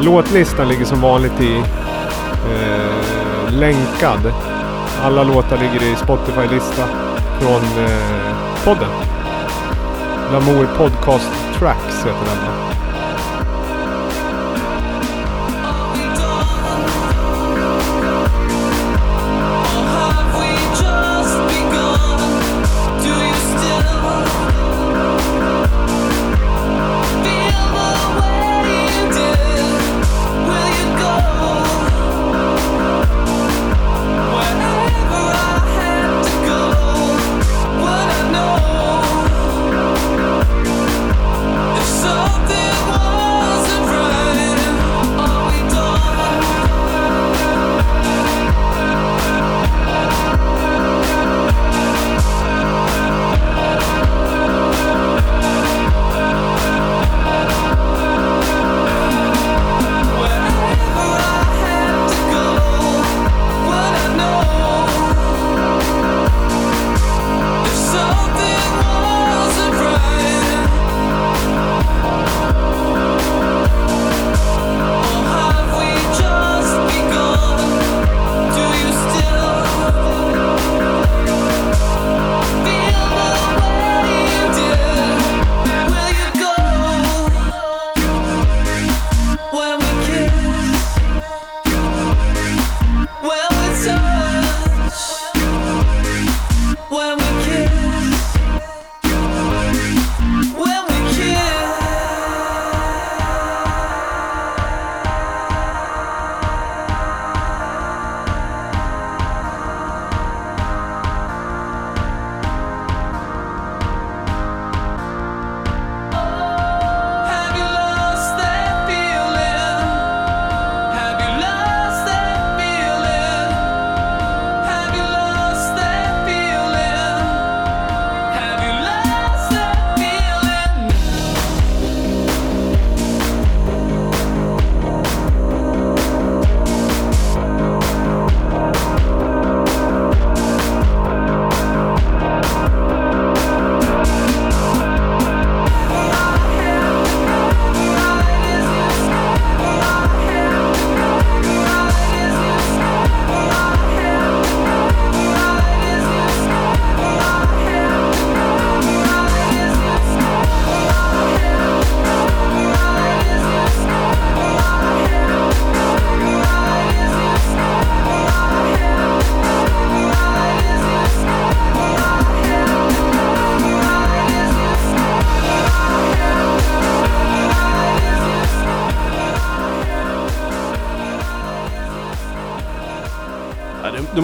[0.00, 4.32] Låtlistan ligger som vanligt i eh, länkad.
[5.02, 6.84] Alla låtar ligger i Spotify-lista
[7.40, 8.90] från eh, podden.
[10.32, 12.83] Lamour Podcast Tracks heter den.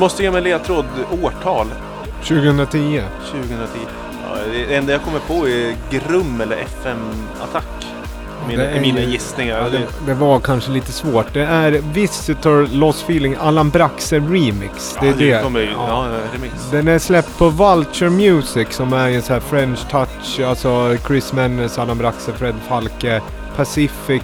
[0.00, 0.86] Måste ge mig ledtråd
[1.22, 1.66] årtal.
[2.22, 3.02] 2010.
[3.30, 3.78] 2010.
[4.24, 7.86] Ja, det enda jag kommer på är Grum eller FM-attack.
[8.48, 9.58] Mina, Det är mina gissningar.
[9.58, 11.26] Ja, det, det, det var kanske lite svårt.
[11.32, 14.96] Det är Visitor Lost Feeling Allan Braxe Remix.
[15.00, 15.42] Det är ja, det.
[15.42, 15.70] kommer ju.
[15.70, 16.06] Ja.
[16.34, 16.54] Remix.
[16.70, 20.40] Den är släppt på Vulture Music som är en sån här French touch.
[20.46, 23.20] Alltså Chris Mennes, Allan Braxe, Fred Falke,
[23.56, 24.22] Pacific.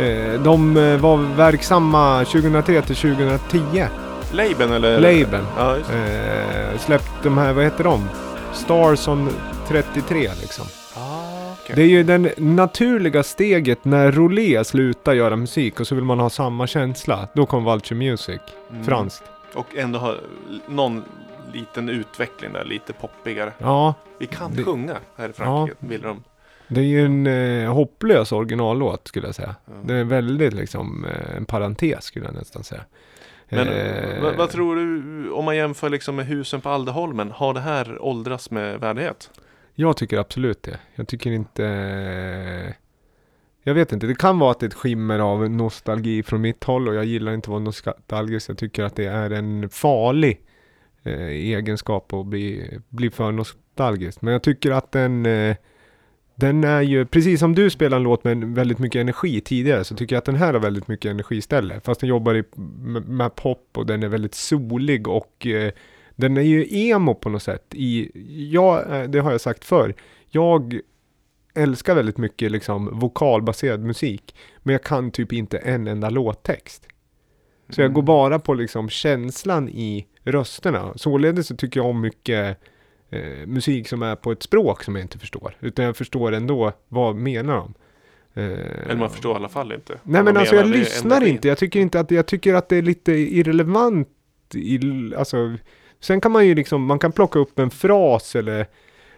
[0.00, 3.86] Eh, de eh, var verksamma 2003 till 2010.
[4.34, 5.00] Laben eller?
[5.00, 5.44] Laben.
[5.56, 5.90] Ja, just.
[5.90, 8.08] Eh, släppt de här, vad heter de?
[8.52, 9.28] Stars on
[9.68, 10.64] 33 liksom.
[10.96, 11.76] Ah, okej.
[11.76, 16.18] Det är ju det naturliga steget när Rolé slutar göra musik och så vill man
[16.20, 17.28] ha samma känsla.
[17.34, 18.84] Då kom Vulture Music, Mm.
[18.84, 19.22] franskt.
[19.54, 20.14] Och ändå ha
[20.68, 21.04] någon
[21.52, 23.52] liten utveckling där, lite poppigare.
[23.58, 26.22] Ja, Vi kan Det- sjunga här i Frankrike, vill de.
[26.68, 29.54] det är ju en eh, hopplös originallåt skulle jag säga.
[29.66, 29.72] Ja.
[29.84, 32.80] Det är väldigt liksom eh, en parentes skulle jag nästan säga.
[33.48, 37.54] Men Eh, vad, vad tror du, om man jämför liksom med husen på Alderholmen, har
[37.54, 39.30] det här åldrats med värdighet?
[39.74, 40.78] Jag tycker absolut det.
[40.94, 42.74] Jag tycker inte...
[43.66, 46.64] Jag vet inte, det kan vara att det är ett skimmer av nostalgi från mitt
[46.64, 48.48] håll och jag gillar inte att vara nostalgisk.
[48.48, 50.40] Jag tycker att det är en farlig
[51.02, 54.22] eh, egenskap att bli, bli för nostalgisk.
[54.22, 55.26] Men jag tycker att den...
[55.26, 55.56] Eh,
[56.34, 59.94] den är ju, precis som du spelar en låt med väldigt mycket energi tidigare, så
[59.96, 61.84] tycker jag att den här har väldigt mycket energi istället.
[61.84, 62.44] Fast den jobbar i,
[63.06, 65.72] med, pop och den är väldigt solig och eh,
[66.16, 67.64] den är ju emo på något sätt.
[67.74, 68.10] I,
[68.52, 69.94] ja, eh, det har jag sagt förr.
[70.28, 70.80] Jag
[71.54, 74.34] älskar väldigt mycket liksom vokalbaserad musik.
[74.58, 76.88] Men jag kan typ inte en enda låttext.
[77.68, 80.92] Så jag går bara på liksom känslan i rösterna.
[80.96, 82.58] Således så tycker jag om mycket
[83.14, 85.56] eh, musik som är på ett språk som jag inte förstår.
[85.60, 87.74] Utan jag förstår ändå vad menar de.
[88.34, 89.98] Eh, Eller man förstår i alla fall inte.
[90.02, 91.48] Nej men alltså jag lyssnar inte.
[91.48, 94.08] Jag tycker inte att, jag tycker att det är lite irrelevant.
[94.54, 94.80] I,
[95.16, 95.56] alltså,
[96.00, 98.60] sen kan man ju liksom, man kan plocka upp en fras eller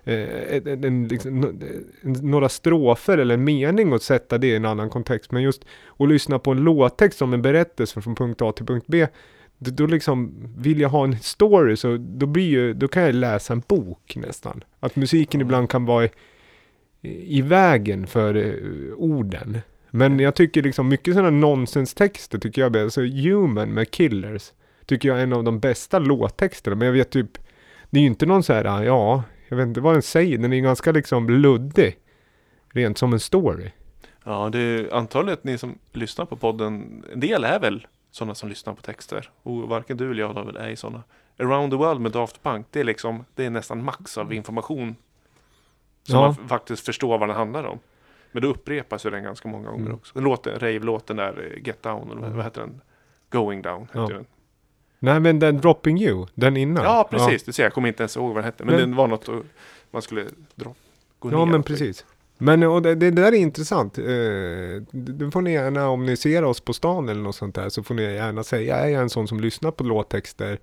[0.04, 4.64] eh, en, en, liksom, en, några strofer eller en mening och sätta det i en
[4.64, 5.30] annan kontext.
[5.30, 5.64] Men just
[5.98, 9.06] att lyssna på en låttext som en berättelse från punkt A till punkt B.
[9.58, 13.14] Då, då liksom vill jag ha en story så då blir ju, då kan jag
[13.14, 14.64] läsa en bok nästan.
[14.80, 16.10] Att musiken ibland kan vara i,
[17.38, 19.58] i vägen för eh, orden.
[19.90, 22.94] Men jag tycker liksom mycket sådana nonsenstexter tycker jag är bäst.
[22.94, 24.52] Så Human med Killers
[24.86, 26.76] tycker jag är en av de bästa låttexterna.
[26.76, 27.38] Men jag vet typ,
[27.90, 30.38] det är ju inte någon så här, ja, jag vet inte vad den säger.
[30.38, 31.96] Den är ganska liksom luddig.
[32.72, 33.70] Rent som en story.
[34.24, 37.86] Ja, det är antagligen ni som lyssnar på podden, en del är väl
[38.16, 39.30] sådana som lyssnar på texter.
[39.42, 41.02] Och varken du eller jag väl är i sådana.
[41.38, 44.96] Around the World med Daft Punk, det är liksom, det är nästan max av information.
[46.02, 46.20] Som Ja.
[46.38, 47.78] man faktiskt förstår vad den handlar om.
[48.32, 49.94] Men då upprepas ju den ganska många gånger Mm.
[49.94, 50.14] också.
[50.14, 52.80] Den låten, rave-låten där, eh, Get Down, eller vad, vad heter den?
[53.30, 54.08] Going Down heter Ja.
[54.08, 54.26] den.
[54.98, 56.84] Nej men den Dropping You, den innan.
[56.84, 57.44] Ja, precis.
[57.44, 58.64] Du ser, jag kommer inte ens ihåg vad den hette.
[58.64, 59.42] Men, Men- det var något att
[59.90, 60.74] man skulle dra,
[61.18, 61.52] gå Ja, ner.
[61.52, 62.04] men precis.
[62.38, 63.98] Men och det, det där är intressant.
[63.98, 64.04] Eh,
[64.90, 67.82] det, får ni gärna, om ni ser oss på stan eller något sånt där, så
[67.82, 70.58] får ni gärna säga, är jag en sån som lyssnar på låttexter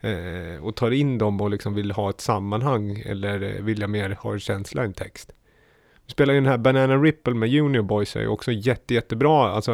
[0.00, 3.90] eh, och tar in dem och liksom vill ha ett sammanhang eller eh, vill jag
[3.90, 5.32] mer ha en känsla i en text?
[6.06, 9.50] Vi spelar ju den här Banana Ripple med Junior Boys är ju också jätte, jättebra.
[9.50, 9.72] Alltså,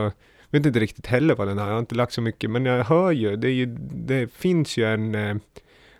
[0.50, 2.66] jag vet inte riktigt heller vad den är, jag har inte lagt så mycket, men
[2.66, 5.36] jag hör ju, det, är ju, det finns ju en eh,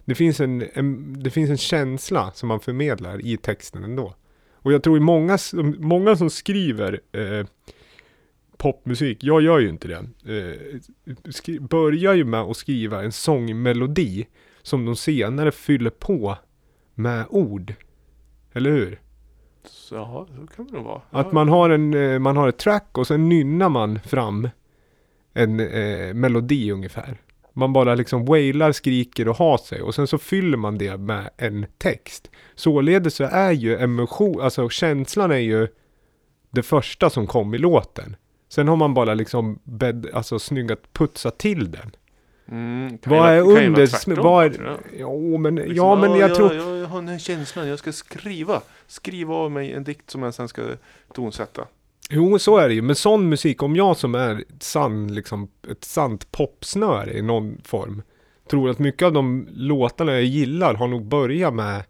[0.05, 4.15] det finns en, en, det finns en känsla som man förmedlar i texten ändå.
[4.63, 7.47] Och jag tror många, som- många som skriver eh,
[8.57, 9.95] popmusik, jag gör ju inte det,
[10.35, 14.27] eh, börjar ju med att skriva en sångmelodi
[14.63, 16.37] som de senare fyller på
[16.95, 17.75] med ord.
[18.53, 19.01] Eller hur?
[19.65, 21.01] Så, ja, så kan det nog vara.
[21.11, 24.49] Att man har, en, eh, man har ett track och sen nynnar man fram
[25.33, 27.17] en eh, melodi ungefär.
[27.53, 31.31] Man bara liksom wailar, skriker och har sig och sen så fyller man det med
[31.37, 32.31] en text.
[32.55, 35.69] Således så är ju emotion, alltså känslan är ju
[36.51, 38.17] det första som kom i låten.
[38.49, 41.91] Sen har man bara liksom bädd, alltså snyggat putsa till den.
[42.49, 44.79] Mm, Vad är under, vad är, jag.
[44.93, 47.93] jo men, Liksom, ja men jag tror, Jag, jag har den här känslan, jag ska
[47.93, 48.63] skriva.
[48.87, 50.63] Skriva av mig en dikt som jag sen ska
[51.15, 51.67] tonsätta.
[52.15, 52.83] Jo, så är det ju.
[52.83, 57.61] Men sån musik, om jag som är ett, sann, liksom, ett sant popsnöre i någon
[57.65, 58.03] form,
[58.51, 61.85] tror att mycket av de låtarna jag gillar har nog börjat med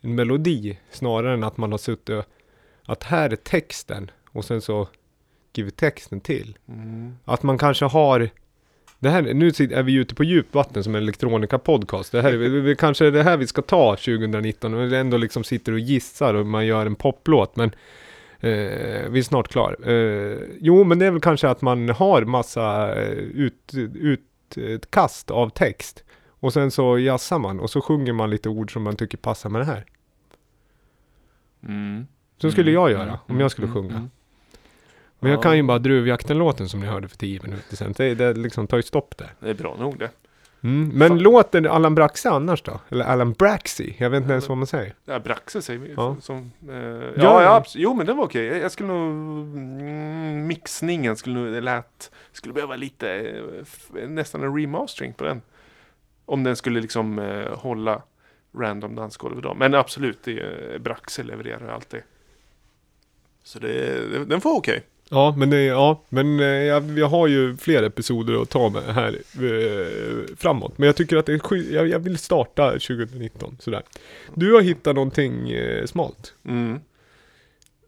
[0.00, 2.24] en melodi snarare än att man har suttit och,
[2.86, 4.88] att här är texten och sen så
[5.52, 6.58] skriver texten till.
[6.68, 7.16] Mm.
[7.24, 8.30] Att man kanske har
[8.98, 12.12] det här, nu är vi ute på djupt vatten som en elektronika podcast.
[12.12, 15.44] Det här är kanske är det här vi ska ta 2019 och vi ändå liksom
[15.44, 17.56] sitter och gissar och man gör en poplåt.
[17.56, 17.70] Men
[18.40, 19.76] vi är snart klar.
[19.90, 23.72] Eh, jo, men det är väl kanske att man har massa eh, ut,
[24.54, 26.04] utkast av text.
[26.40, 29.50] Och sen så jazzar man och så sjunger man lite ord som man tycker passar
[29.50, 29.84] med det här.
[31.68, 32.06] Mm.
[32.38, 34.08] Så skulle Mm, jag göra mm, om jag skulle mm, sjunga.
[35.18, 35.42] Men jag Ja.
[35.42, 37.94] kan ju bara Druvjakten-låten som ni hörde för tio minuter sedan.
[37.96, 39.34] Det, det liksom tar ju stopp där.
[39.40, 40.10] Det är bra nog det.
[40.62, 40.88] Mm.
[40.94, 41.18] Men Fan.
[41.18, 42.80] låten Allan Braxe annars då?
[42.88, 43.96] Eller Allan Braxi?
[43.98, 44.94] Jag vet inte ens vad man säger.
[45.04, 45.94] Ja, Braxe säger vi.
[45.96, 46.16] Ja.
[46.20, 47.64] Som, eh, Ja, ja, ja, ja.
[47.74, 48.44] jo men det var okej.
[48.46, 53.10] Jag, jag skulle nog, mm, mixningen skulle nog, det lät, skulle behöva lite,
[53.96, 55.42] eh, nästan en remastering på den.
[56.24, 58.02] Om den skulle liksom eh, hålla
[58.58, 59.56] random dansgolv idag.
[59.56, 62.00] Men absolut, det är, Braxe levererar alltid.
[63.42, 63.68] Så det,
[64.10, 64.84] det, den får okej.
[65.10, 68.82] Ja, men, det, ja, men eh, jag, jag har ju fler episoder att ta med
[68.82, 70.78] här eh, framåt.
[70.78, 73.82] Men jag tycker att det är jag, jag vill starta 2019, sådär.
[74.34, 76.34] Du har hittat någonting eh, smalt.
[76.44, 76.80] Mm.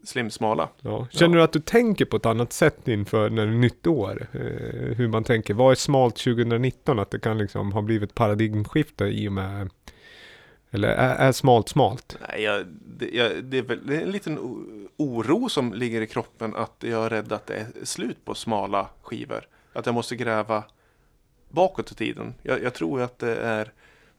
[0.03, 0.69] Slimsmala.
[0.81, 1.07] Ja.
[1.11, 4.27] Känner du att du tänker på ett annat sätt inför när det är nytt år?
[4.31, 6.99] Eh, hur man tänker, vad är smalt 2019?
[6.99, 9.69] Att det kan liksom ha blivit paradigmskifte i och med...
[10.71, 12.17] Eller är, är smalt smalt?
[12.29, 12.65] Nej, jag,
[12.97, 14.39] det, jag, det, är väl, det är en liten
[14.97, 18.89] oro som ligger i kroppen att jag är rädd att det är slut på smala
[19.01, 19.47] skivor.
[19.73, 20.63] Att jag måste gräva
[21.49, 22.33] bakåt i tiden.
[22.43, 23.71] Jag, jag tror att det är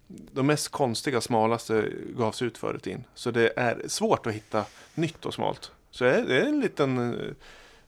[0.06, 3.04] de mest konstiga, smalaste gavs ut förut in.
[3.14, 5.72] Så det är svårt att hitta nytt och smalt.
[5.90, 7.30] Så det är, en liten eh,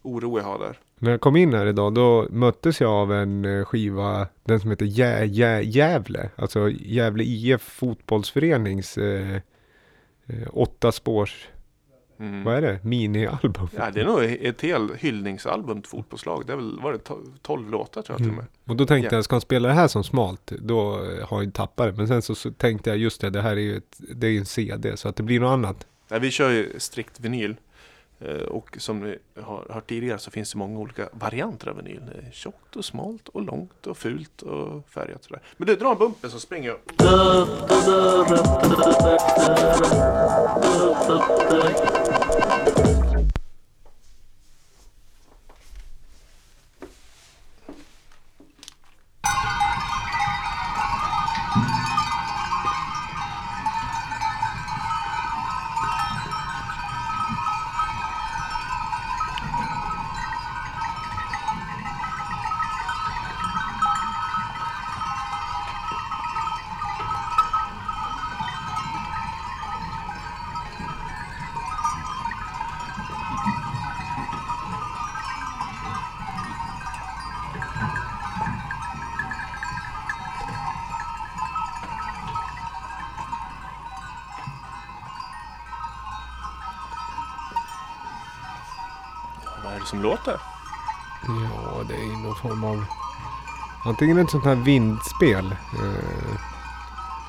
[0.03, 0.79] oro jag har där.
[1.03, 4.71] När jag kom in här idag då möttes jag av en eh, skiva, den som
[4.71, 6.31] heter Jä, Jä, Gävle.
[6.37, 9.35] Alltså Gävle IF fotbollsförenings eh,
[10.27, 11.49] eh, åtta spårs,
[12.21, 12.45] Mm.
[12.45, 13.69] vad är det, minialbum.
[13.77, 16.43] Ja, det är nog ett helt hyllningsalbum till fotbollslag.
[16.47, 18.47] Det är väl, var det to- 12 låtar tror jag till och med.
[18.67, 19.19] Och då tänkte Ja.
[19.19, 21.93] jag, ska han spela det här som smalt, då eh, har jag tappat det.
[21.93, 24.39] Men sen så, så tänkte jag, just det, det här är ju ett, det är
[24.39, 25.87] en CD, så att det blir något annat.
[26.09, 27.57] Nej, vi kör ju strikt vinyl.
[28.49, 32.01] Och som ni har hört tidigare så finns det många olika varianter av vinyl.
[32.33, 35.43] Tjockt och smalt och långt och fult och färgat sådär.
[35.57, 36.77] Men du, dra en bumper så springer jag.
[36.77, 36.93] upp.
[92.43, 92.85] Form av...
[93.85, 95.47] Antingen ett sånt här vindspel.
[95.73, 96.39] Eh,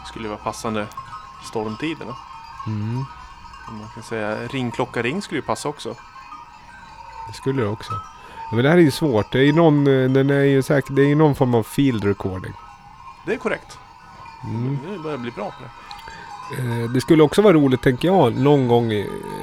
[0.06, 0.88] Skulle vara passande
[1.44, 2.16] stormtiderna.
[2.68, 2.96] mm,
[3.72, 5.96] Man kan säga ringklocka ring skulle ju passa också.
[7.28, 7.94] det skulle det också.
[8.50, 9.32] Ja, men det här är ju svårt.
[9.32, 11.64] Det är ju någon, eh, den är ju säkert, det är ju någon form av
[11.64, 12.54] field recording.
[13.26, 13.80] Det är korrekt.
[14.44, 14.78] Mm.
[14.88, 15.70] Nu börjar bli bra på det.
[16.62, 18.88] Eh, Det skulle också vara roligt tänker jag någon gång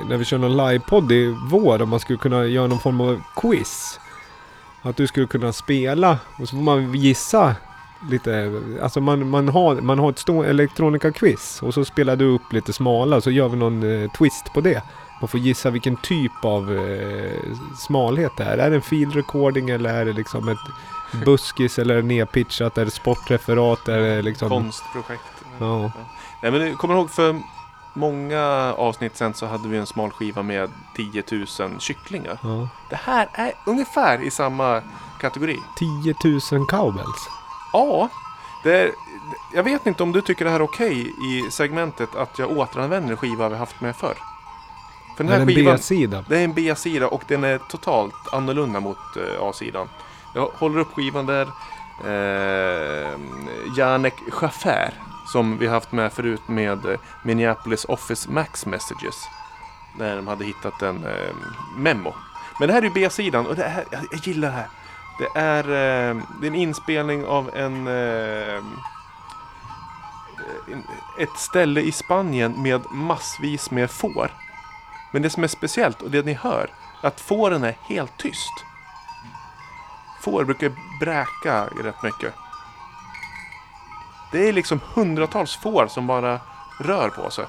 [0.09, 3.21] när vi kör någon livepodd i vår om man skulle kunna göra någon form av
[3.37, 4.01] quiz.
[4.83, 7.55] Att du skulle kunna spela och så får man gissa
[8.11, 8.61] lite.
[8.83, 12.72] Alltså man, man har, man har ett stå elektronika-quiz och så spelar du upp lite
[12.72, 14.83] smala så gör vi någon eh, twist på det.
[15.20, 18.59] Man får gissa vilken typ av eh, smalhet det är.
[18.59, 20.59] Är det en field recording eller är det liksom ett
[21.24, 22.78] buskis eller nedpitchat?
[22.78, 23.89] Är det sportreferat?
[23.89, 24.49] Är det liksom...
[24.49, 25.22] Konstprojekt.
[25.59, 25.93] Ja.
[26.43, 27.41] Nej, men kommer du ihåg för
[27.93, 31.22] många avsnitt sen så hade vi en smal skiva med 10
[31.61, 32.38] 000 kycklingar.
[32.43, 32.68] ja.
[32.91, 34.82] Det här är ungefär i samma
[35.20, 35.59] kategori.
[35.78, 36.14] 10
[36.53, 37.28] 000 cowbells.
[37.72, 38.09] Ja,
[38.64, 38.91] det är,
[39.55, 43.16] jag vet inte om du tycker det här är okej i segmentet att jag återanvänder
[43.16, 44.14] skiva vi haft med förr.
[45.16, 46.24] För den Är det här en B-sida?
[46.28, 49.88] det är en B-sida och den är totalt annorlunda mot eh, A-sidan.
[50.34, 51.49] Jag håller upp skivan där.
[52.05, 53.18] Eh,
[53.76, 54.95] Janek Schaffer
[55.33, 59.28] som vi haft med förut med eh, Minneapolis Office Max Messages.
[59.99, 61.35] När de hade hittat en eh,
[61.76, 62.14] memo.
[62.59, 64.68] Men det här är ju B-sidan och det här, jag, jag gillar det här.
[65.18, 68.62] Det är, eh, det är en inspelning av en, eh,
[71.18, 74.31] ett ställe i Spanien med massvis med får.
[75.12, 76.70] Men det som är speciellt och det ni hör,
[77.03, 78.64] att fåren är helt tyst.
[80.22, 82.35] Får brukar bräka rätt mycket.
[84.33, 86.41] Det är liksom hundratals får som bara
[86.81, 87.45] rör på sig.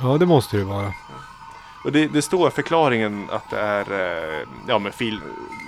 [0.00, 0.92] Ja, det måste det vara.
[1.84, 5.20] Och det, det står förklaringen att det är eh, ja, men fil,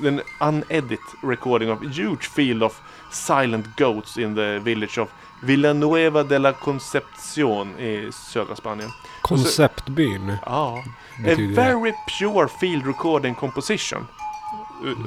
[0.04, 2.80] en unedit recording of huge field of
[3.11, 5.09] silent goats in the village of
[5.42, 8.90] Villanueva de la Concepción i södra Spanien.
[9.22, 10.36] Konceptbyn.
[10.46, 10.84] Ja.
[11.18, 14.06] A very pure field recording composition.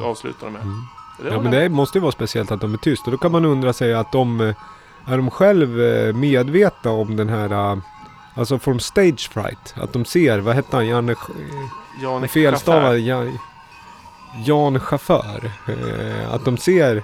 [0.01, 0.61] Avslutar de med.
[0.61, 0.83] Mm.
[1.25, 3.11] Ja men det måste ju vara speciellt att de är tysta.
[3.11, 4.53] Då kan man undra sig att de...
[5.05, 7.71] Är de själv eh, medvetna om den här...
[7.71, 7.77] eh,
[8.35, 9.73] Alltså från stage fright.
[9.77, 10.87] Att de ser, vad hette han?
[10.87, 11.15] Janne...
[12.01, 12.99] Jan Felstavad.
[12.99, 13.37] Jan,
[14.45, 15.51] Jan Chaufför.
[15.67, 17.03] Eh, att de ser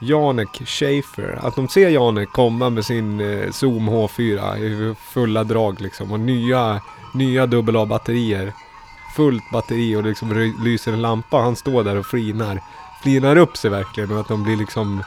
[0.00, 1.38] Janek Schaefer.
[1.42, 3.20] Att de ser Janek komma med sin
[3.52, 6.12] Zoom H4 i fulla drag liksom.
[6.12, 6.80] Och nya,
[7.14, 8.52] nya dubbel A-batterier.
[9.16, 11.36] Fullt batteri och liksom ry- lyser en lampa.
[11.36, 12.60] Han står där och flinar.
[13.02, 15.02] Flinar upp sig verkligen och att de blir liksom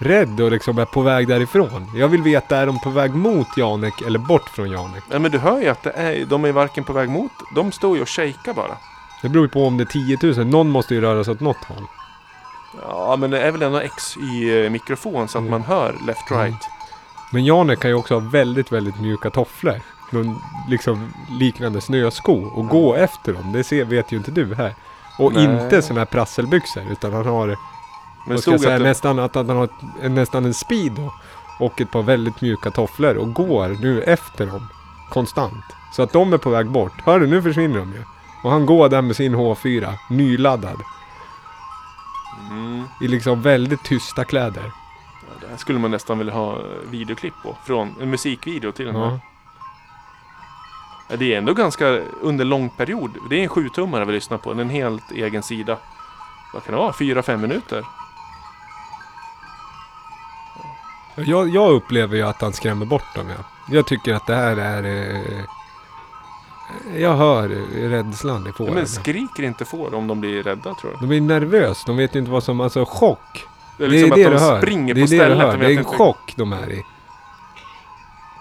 [0.00, 1.90] rädd och liksom är på väg därifrån.
[1.94, 5.02] Jag vill veta, är de på väg mot Janek eller bort från Janek?
[5.10, 7.32] Ja, men du hör ju att det är, de är varken på väg mot.
[7.54, 8.76] De står ju och shakar bara.
[9.22, 10.46] Det beror ju på om det är 10 000.
[10.46, 11.86] Någon måste ju röra sig åt något håll.
[12.88, 15.50] Ja, men det är väl ändå X i mikrofon så att Mm.
[15.50, 16.42] man hör left Mm.
[16.44, 16.62] right.
[17.32, 19.80] Men Janek kan ju också ha väldigt, väldigt mjuka tofflor.
[20.10, 20.36] Någon
[20.68, 22.32] liksom liknande snösko.
[22.54, 24.74] Och gå efter dem, det ser, vet ju inte du här.
[25.18, 25.44] Och Nej.
[25.44, 26.82] inte sådana här prasselbyxor.
[26.92, 27.56] Utan han har,
[28.26, 31.10] Men vad ska jag säga, det, nästan, att, att han har ett, nästan en speedo.
[31.58, 33.16] Och ett par väldigt mjuka tofflor.
[33.16, 34.68] Och går nu efter dem.
[35.10, 35.64] Konstant.
[35.96, 36.92] Så att de är på väg bort.
[37.04, 38.04] Hör du, nu försvinner de ju.
[38.44, 40.76] Och han går där med sin H4, nyladdad.
[42.50, 44.62] mm, I liksom väldigt tysta kläder.
[44.64, 47.56] ja, det här skulle man nästan vilja ha eh, videoklipp på.
[47.66, 49.02] Från en musikvideo till den här.
[49.02, 49.20] Ja.
[51.08, 51.86] Ja, Det är ändå ganska
[52.20, 53.10] under lång period.
[53.30, 54.50] Det är en sjutummare vi lyssnar på.
[54.52, 55.76] En helt egen sida.
[56.52, 56.92] Vad kan det vara?
[56.92, 57.84] Fyra, fem minuter?
[61.14, 63.28] Jag, jag upplever ju att han skrämmer bort dem.
[63.28, 63.44] Ja.
[63.68, 64.84] Jag tycker att det här är...
[64.84, 65.40] Eh,
[66.96, 67.48] jag hör
[67.88, 68.74] rädslan i fåren.
[68.74, 71.08] men skriker inte får om de blir rädda tror jag.
[71.08, 71.82] de är nervösa.
[71.86, 72.60] De vet ju inte vad som...
[72.60, 73.46] Alltså chock.
[73.78, 74.60] Det är Det är liksom det du de hör.
[74.60, 75.52] springer Det är på det du stället.
[75.52, 76.84] Det vet är en inte- chock de är i.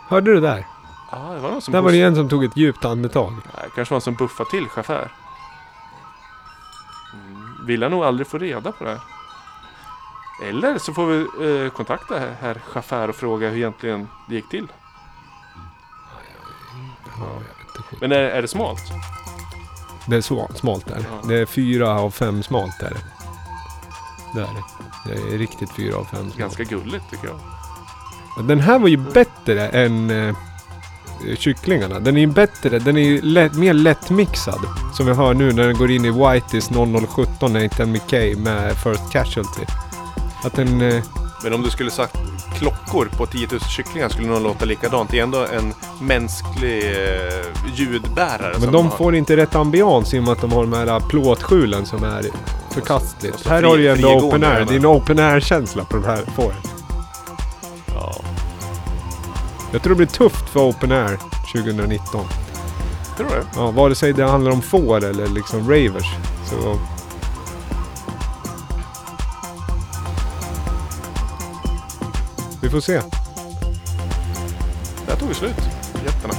[0.07, 0.65] Hörde du där?
[1.11, 3.31] Ja, det var någon som Där var det en som tog ett djupt andetag.
[3.31, 5.11] Nej, kanske var en som buffade till chaufför.
[7.13, 7.65] Mm.
[7.65, 8.99] Vill han nog aldrig få reda på det här.
[10.43, 11.19] Eller så får vi
[11.65, 14.67] eh, kontakta herr chaufför och fråga hur egentligen det gick till.
[17.19, 17.41] Ja.
[18.01, 18.81] Men är, är det smalt?
[20.07, 21.05] Det är så smalt där.
[21.09, 21.27] Ja.
[21.27, 22.97] Det är fyra av fem smalt där.
[24.35, 24.49] Där.
[25.05, 26.37] Det är riktigt fyra av fem smalt.
[26.37, 27.39] Ganska gulligt tycker jag.
[28.47, 30.35] Den här var ju bättre än eh,
[31.37, 31.99] kycklingarna.
[31.99, 34.59] Den är ju bättre, den är ju lätt, mer lättmixad.
[34.93, 39.11] Som vi hör nu när den går in i Whiteys 0017 Nathan McKay med First
[39.11, 39.65] Casualty.
[40.43, 40.81] Att den...
[40.81, 41.03] Eh,
[41.43, 42.15] Men om du skulle sagt
[42.57, 45.11] klockor på 10 000 kycklingar skulle nog låta likadant.
[45.11, 48.55] Det är ändå en mänsklig eh, ljudbärare.
[48.59, 48.97] men de har.
[48.97, 52.25] får inte rätt ambians i och med att de har de här plåtskjulen som är
[52.71, 53.33] förkastligt.
[53.33, 54.65] Alltså, här fri- har du ju ändå open air.
[54.67, 56.57] Det är en open air-känsla på de här fåren.
[57.95, 58.15] Ja.
[59.71, 61.17] Jag tror det blir tufft för open air
[61.53, 62.25] 2019.
[63.17, 63.43] Tror du?
[63.55, 66.13] Ja, vare sig det handlar om får eller liksom ravers.
[66.49, 66.79] Så...
[72.69, 73.01] Vi får se.
[75.07, 75.55] Där tog det slut.
[76.05, 76.38] Jätterna.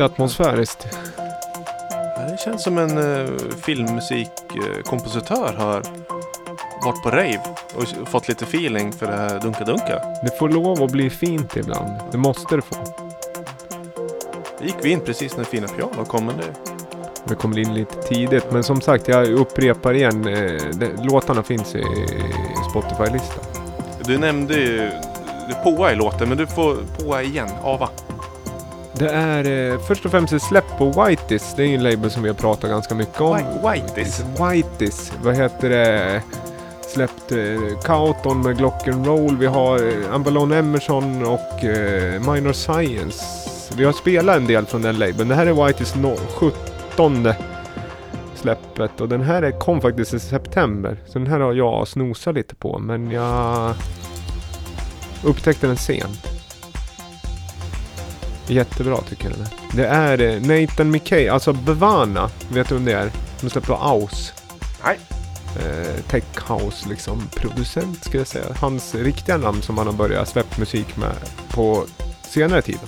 [0.00, 0.88] Lite atmosfäriskt.
[2.28, 3.28] Det känns som en uh,
[3.62, 5.82] filmmusikkompositör har
[6.84, 7.40] varit på rave
[7.74, 10.00] och fått lite feeling för det här Dunka-Dunka.
[10.24, 11.90] Det får lov att bli fint ibland.
[12.12, 12.76] Det måste det få.
[14.58, 16.54] Det gick vi in precis när Fina Piano kom, men det...
[17.24, 18.52] Det kommer in lite tidigt.
[18.52, 20.28] Men som sagt, jag upprepar igen.
[20.28, 20.60] Eh,
[21.04, 21.84] låtarna finns i
[22.70, 23.44] Spotify-listan.
[24.04, 24.90] Du nämnde ju
[25.48, 27.48] det påa i låten, men du får påa igen.
[27.62, 27.88] Ava.
[29.00, 31.54] Det är eh, först och främst ett släpp på Whiteys.
[31.56, 33.36] Det är ju en label som vi har pratat ganska mycket om.
[33.36, 34.24] White- Whiteys.
[34.40, 35.12] Whiteys.
[35.22, 36.22] Vad heter det?
[36.94, 39.38] Släppt eh, Cauton med Glock'n'Roll.
[39.38, 43.24] Vi har eh, Ambalon Emerson och eh, Minor Science.
[43.76, 45.28] Vi har spelat en del från den labeln.
[45.28, 46.16] Det här är Whiteys no
[46.96, 47.28] 17
[48.34, 50.96] släppet och den här är, kom faktiskt i september.
[51.06, 53.74] Så den här har jag snosat lite på men jag
[55.24, 56.39] upptäckte den sent.
[58.50, 59.76] Jättebra tycker jag den är.
[59.76, 62.30] Det är eh, Nathan McKay, alltså Bevana.
[62.48, 63.10] Vet du vem det är?
[63.40, 64.32] De släpper Aus.
[64.84, 64.98] Nej.
[65.58, 68.44] Eh, tech house liksom producent skulle jag säga.
[68.60, 71.14] Hans riktiga namn som han har börjat släppa musik med
[71.48, 71.84] på
[72.22, 72.78] senare tid.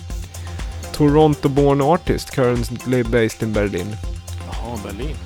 [0.93, 3.97] Toronto born artist, currently based in Berlin.
[4.47, 5.17] Jaha, Berlin.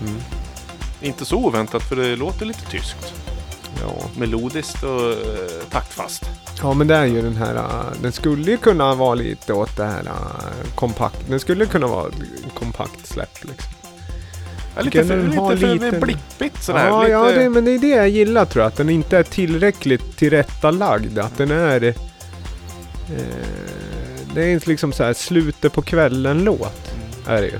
[0.00, 0.20] Mm.
[1.00, 3.23] Inte så oväntat, för det låter lite tyskt.
[3.86, 4.10] Ja.
[4.16, 5.16] Melodiskt och eh,
[5.70, 6.24] taktfast.
[6.62, 9.76] ja, men det är ju den här, uh, den skulle ju kunna vara lite åt
[9.76, 11.28] det här uh, kompakt.
[11.28, 12.10] Den skulle kunna vara
[12.54, 13.74] kompakt släpp liksom.
[14.76, 16.86] Ja, lite för, lite för liten- blippigt sådär.
[16.86, 17.12] Ja, lite...
[17.12, 18.68] ja det, men det är det jag gillar tror jag.
[18.68, 21.18] Att den inte är tillräckligt tillrättalagd.
[21.18, 21.84] Att den är...
[21.84, 21.94] Eh,
[24.34, 26.92] det är liksom så här slutet på kvällen-låt.
[27.26, 27.58] Är det ju.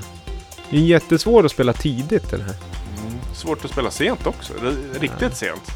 [0.69, 2.55] Det är jättesvår att spela tidigt den här.
[2.99, 3.19] Mm.
[3.33, 4.53] Svårt att spela sent också.
[4.99, 5.71] Riktigt sent.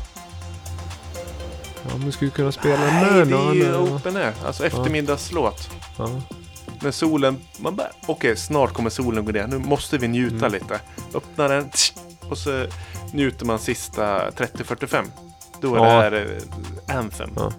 [1.90, 4.34] Ja, man skulle kunna spela Nej, med det är ju open air.
[4.46, 5.70] Alltså eftermiddagslåt.
[5.98, 6.10] Ja.
[6.82, 9.48] När solen, man bara, okej snart kommer solen gå ner.
[9.48, 10.52] Nu måste vi njuta Mm.
[10.52, 10.80] lite.
[11.14, 11.94] Öppnar den tsch,
[12.30, 12.66] och så
[13.14, 15.06] njuter man sista 30-45.
[15.62, 15.84] Då är Ja.
[15.86, 16.42] det här
[16.90, 17.30] eh, anthem.
[17.36, 17.52] Ja.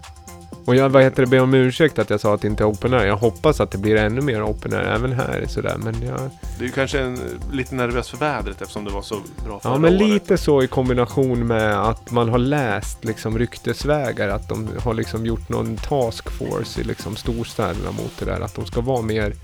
[0.65, 2.69] Och jag vad heter det, ber om ursäkt att jag sa att det inte är
[2.71, 3.07] open air.
[3.07, 5.45] Jag hoppas att det blir ännu mer open air även här.
[5.49, 5.77] Sådär.
[5.79, 7.19] Men jag, Du är kanske en,
[7.53, 10.09] lite nervös för vädret eftersom det var så bra förra Ja men året.
[10.09, 15.27] lite så i kombination med att man har läst liksom ryktesvägar att de har liksom
[15.27, 18.41] gjort någon task force i liksom storstäderna mot det där.
[18.41, 19.35] Att de ska vara mer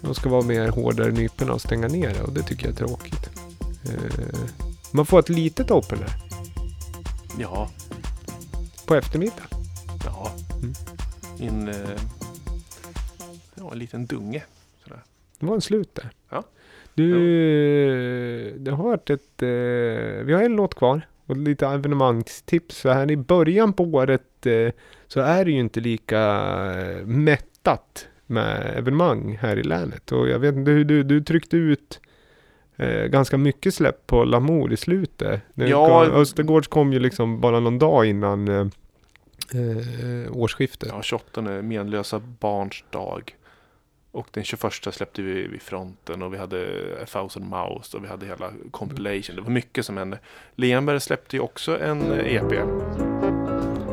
[0.00, 2.72] de ska vara mer hårdare i nyporna och stänga ner det och det tycker jag
[2.72, 3.30] är tråkigt.
[3.84, 4.38] Eh,
[4.90, 6.12] man får ett litet open där
[7.38, 7.68] Ja,
[8.86, 9.42] på eftermiddag.
[10.12, 10.32] Ja.
[10.62, 10.74] Mm.
[11.40, 12.00] En, eh,
[13.54, 14.42] ja, en liten dunge.
[14.84, 15.02] Sådär.
[15.38, 16.10] Det var en slut där.
[16.30, 16.44] Ja.
[16.94, 19.42] Du, det har varit ett...
[19.42, 21.00] Eh, vi har en låt kvar.
[21.26, 22.76] Och lite evenemangstips.
[22.76, 24.68] Så här i början på året eh,
[25.06, 26.20] så är det ju inte lika
[26.76, 30.12] eh, mättat med evenemang här i länet.
[30.12, 32.00] Och jag vet inte hur du, du tryckte ut
[32.76, 35.40] eh, ganska mycket släpp på Lamour i slutet.
[35.54, 36.04] Ja.
[36.04, 38.66] kom- Östergårds kom ju liksom bara någon dag innan eh,
[39.54, 40.88] Eh, eh, årsskiftet.
[40.92, 43.34] Ja, 28 är menlösa barns dag.
[44.10, 46.66] Och den 21 släppte vi vid fronten och vi hade
[47.02, 49.36] A thousand mouse och vi hade hela compilation.
[49.36, 50.18] Det var mycket som hände.
[50.54, 52.52] Lenberg släppte ju också en eh, EP.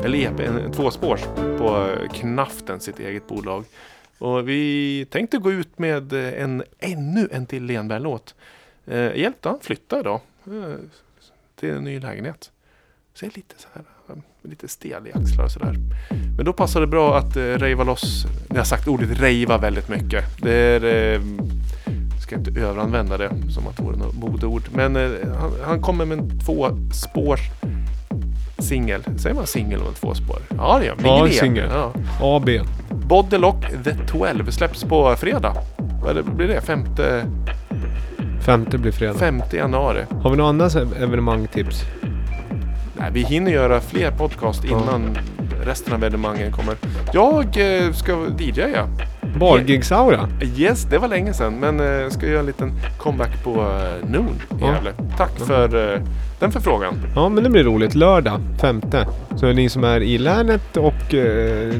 [0.04, 3.64] Eller EP, en, en tvåspårs på eh, Knaften, sitt eget bolag.
[4.18, 8.34] Och vi tänkte gå ut med en, ännu en till Lenberg-låt.
[8.86, 10.74] Eh, hjälpte han flytta idag eh,
[11.56, 12.52] till en ny lägenhet.
[13.16, 15.74] Så jag är lite så här, eh, lite stel i axlar och sådär.
[16.36, 18.26] Men då passar det bra att eh, rejva loss.
[18.48, 20.24] Jag har sagt ordet rejva väldigt mycket.
[20.42, 21.14] Det är...
[21.14, 21.20] Eh,
[22.26, 24.62] ska inte överanvända det som att det vore något modeord.
[24.74, 25.10] Men eh,
[25.40, 27.40] han, han kommer med en tvåspårs
[28.58, 29.02] singel.
[29.18, 30.38] Säger man singel om en tvåspår?
[30.56, 31.04] Ja det gör man.
[31.04, 31.30] Ja, E.
[31.32, 31.68] singel.
[31.72, 31.92] Ja.
[32.20, 32.48] AB.
[32.90, 35.54] Bodylock The 12 släpps på fredag.
[36.02, 36.60] Vad blir det?
[36.60, 37.26] Femte,
[38.40, 39.14] Femte blir fredag.
[39.14, 40.04] femte januari.
[40.22, 41.82] Har vi några andra så evenemangtips?
[42.98, 45.18] Nej, vi hinner göra fler podcast innan
[45.64, 46.74] resten av evenemangen kommer.
[47.12, 47.44] Jag
[47.86, 48.88] eh, ska DJa.
[49.40, 50.28] Bargigsaura?
[50.56, 51.54] Yes, det var länge sedan.
[51.60, 54.66] Men eh, ska göra en liten comeback på uh, Noon i Ja.
[54.74, 54.90] Gävle.
[55.16, 56.00] Tack för eh,
[56.38, 56.94] den förfrågan.
[57.14, 57.94] Ja, men det blir roligt.
[57.94, 59.06] Lördag, femte.
[59.36, 61.74] Så är ni som är i länet och eh,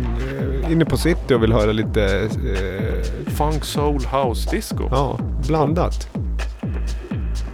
[0.71, 4.89] inne på city och vill höra lite eh, Funk, soul, house, disco.
[4.91, 6.09] ja, blandat.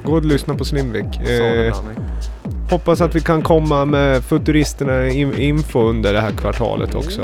[0.05, 1.07] Gå och lyssna på Slimvik.
[1.15, 1.75] Sa Eh.
[2.73, 7.23] Hoppas att vi kan komma med futuristerna in, info under det här kvartalet också.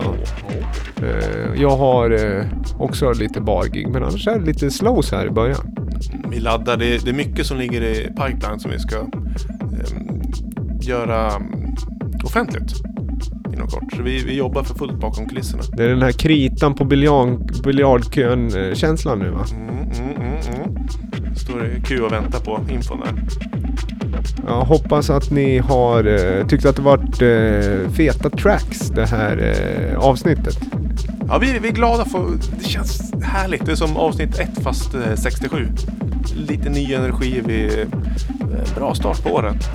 [0.96, 2.44] Eh, jag har eh,
[2.78, 5.76] också lite bargig, men annars är det lite slows här i början.
[6.30, 6.76] Vi laddar.
[6.76, 10.22] Det, det är mycket som ligger i pipeline som vi ska ehm,
[10.80, 11.76] göra mm,
[12.24, 12.72] offentligt.
[13.52, 13.92] inom kort.
[13.96, 15.62] Så vi, vi jobbar för fullt bakom kulisserna.
[15.76, 19.44] Det är den här kritan på biljard, biljardkön-känslan nu va?
[19.52, 21.36] Mm, mm, mm, mm.
[21.36, 23.24] Står i kö och väntar på infon där.
[24.46, 29.54] Jag hoppas att ni har eh, tyckt att det varit eh, feta tracks det här
[29.92, 30.58] eh, avsnittet.
[31.28, 32.30] Ja, vi, vi är glada för...
[32.58, 33.66] Det känns härligt.
[33.66, 35.68] Det är som avsnitt 1 fast eh, 67.
[36.34, 37.42] Lite ny energi.
[37.46, 39.70] Vi, eh, bra start på året.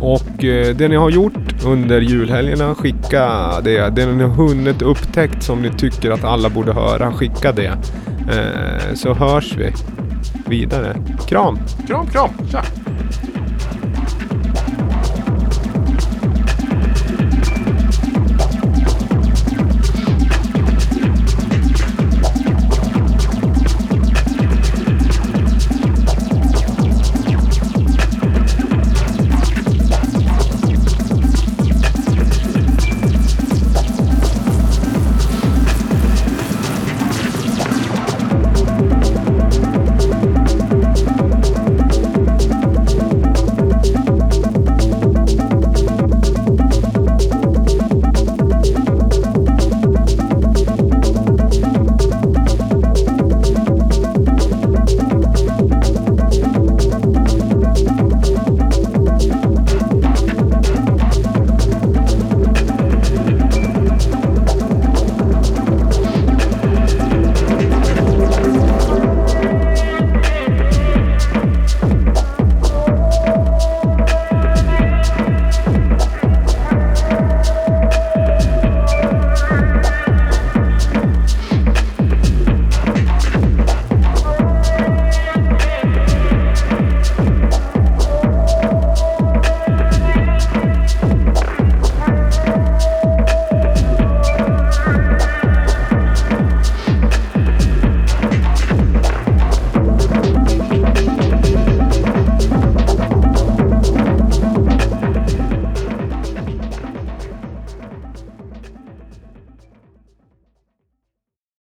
[0.00, 3.90] Och eh, det ni har gjort under julhelgerna, skicka det.
[3.90, 7.78] Det ni har hunnit upptäckt som ni tycker att alla borde höra, skicka det.
[8.30, 9.72] Eh, så hörs vi
[10.46, 10.96] vidare.
[11.28, 11.58] Kram!
[11.86, 12.30] Kram, kram!
[12.50, 12.62] Tja!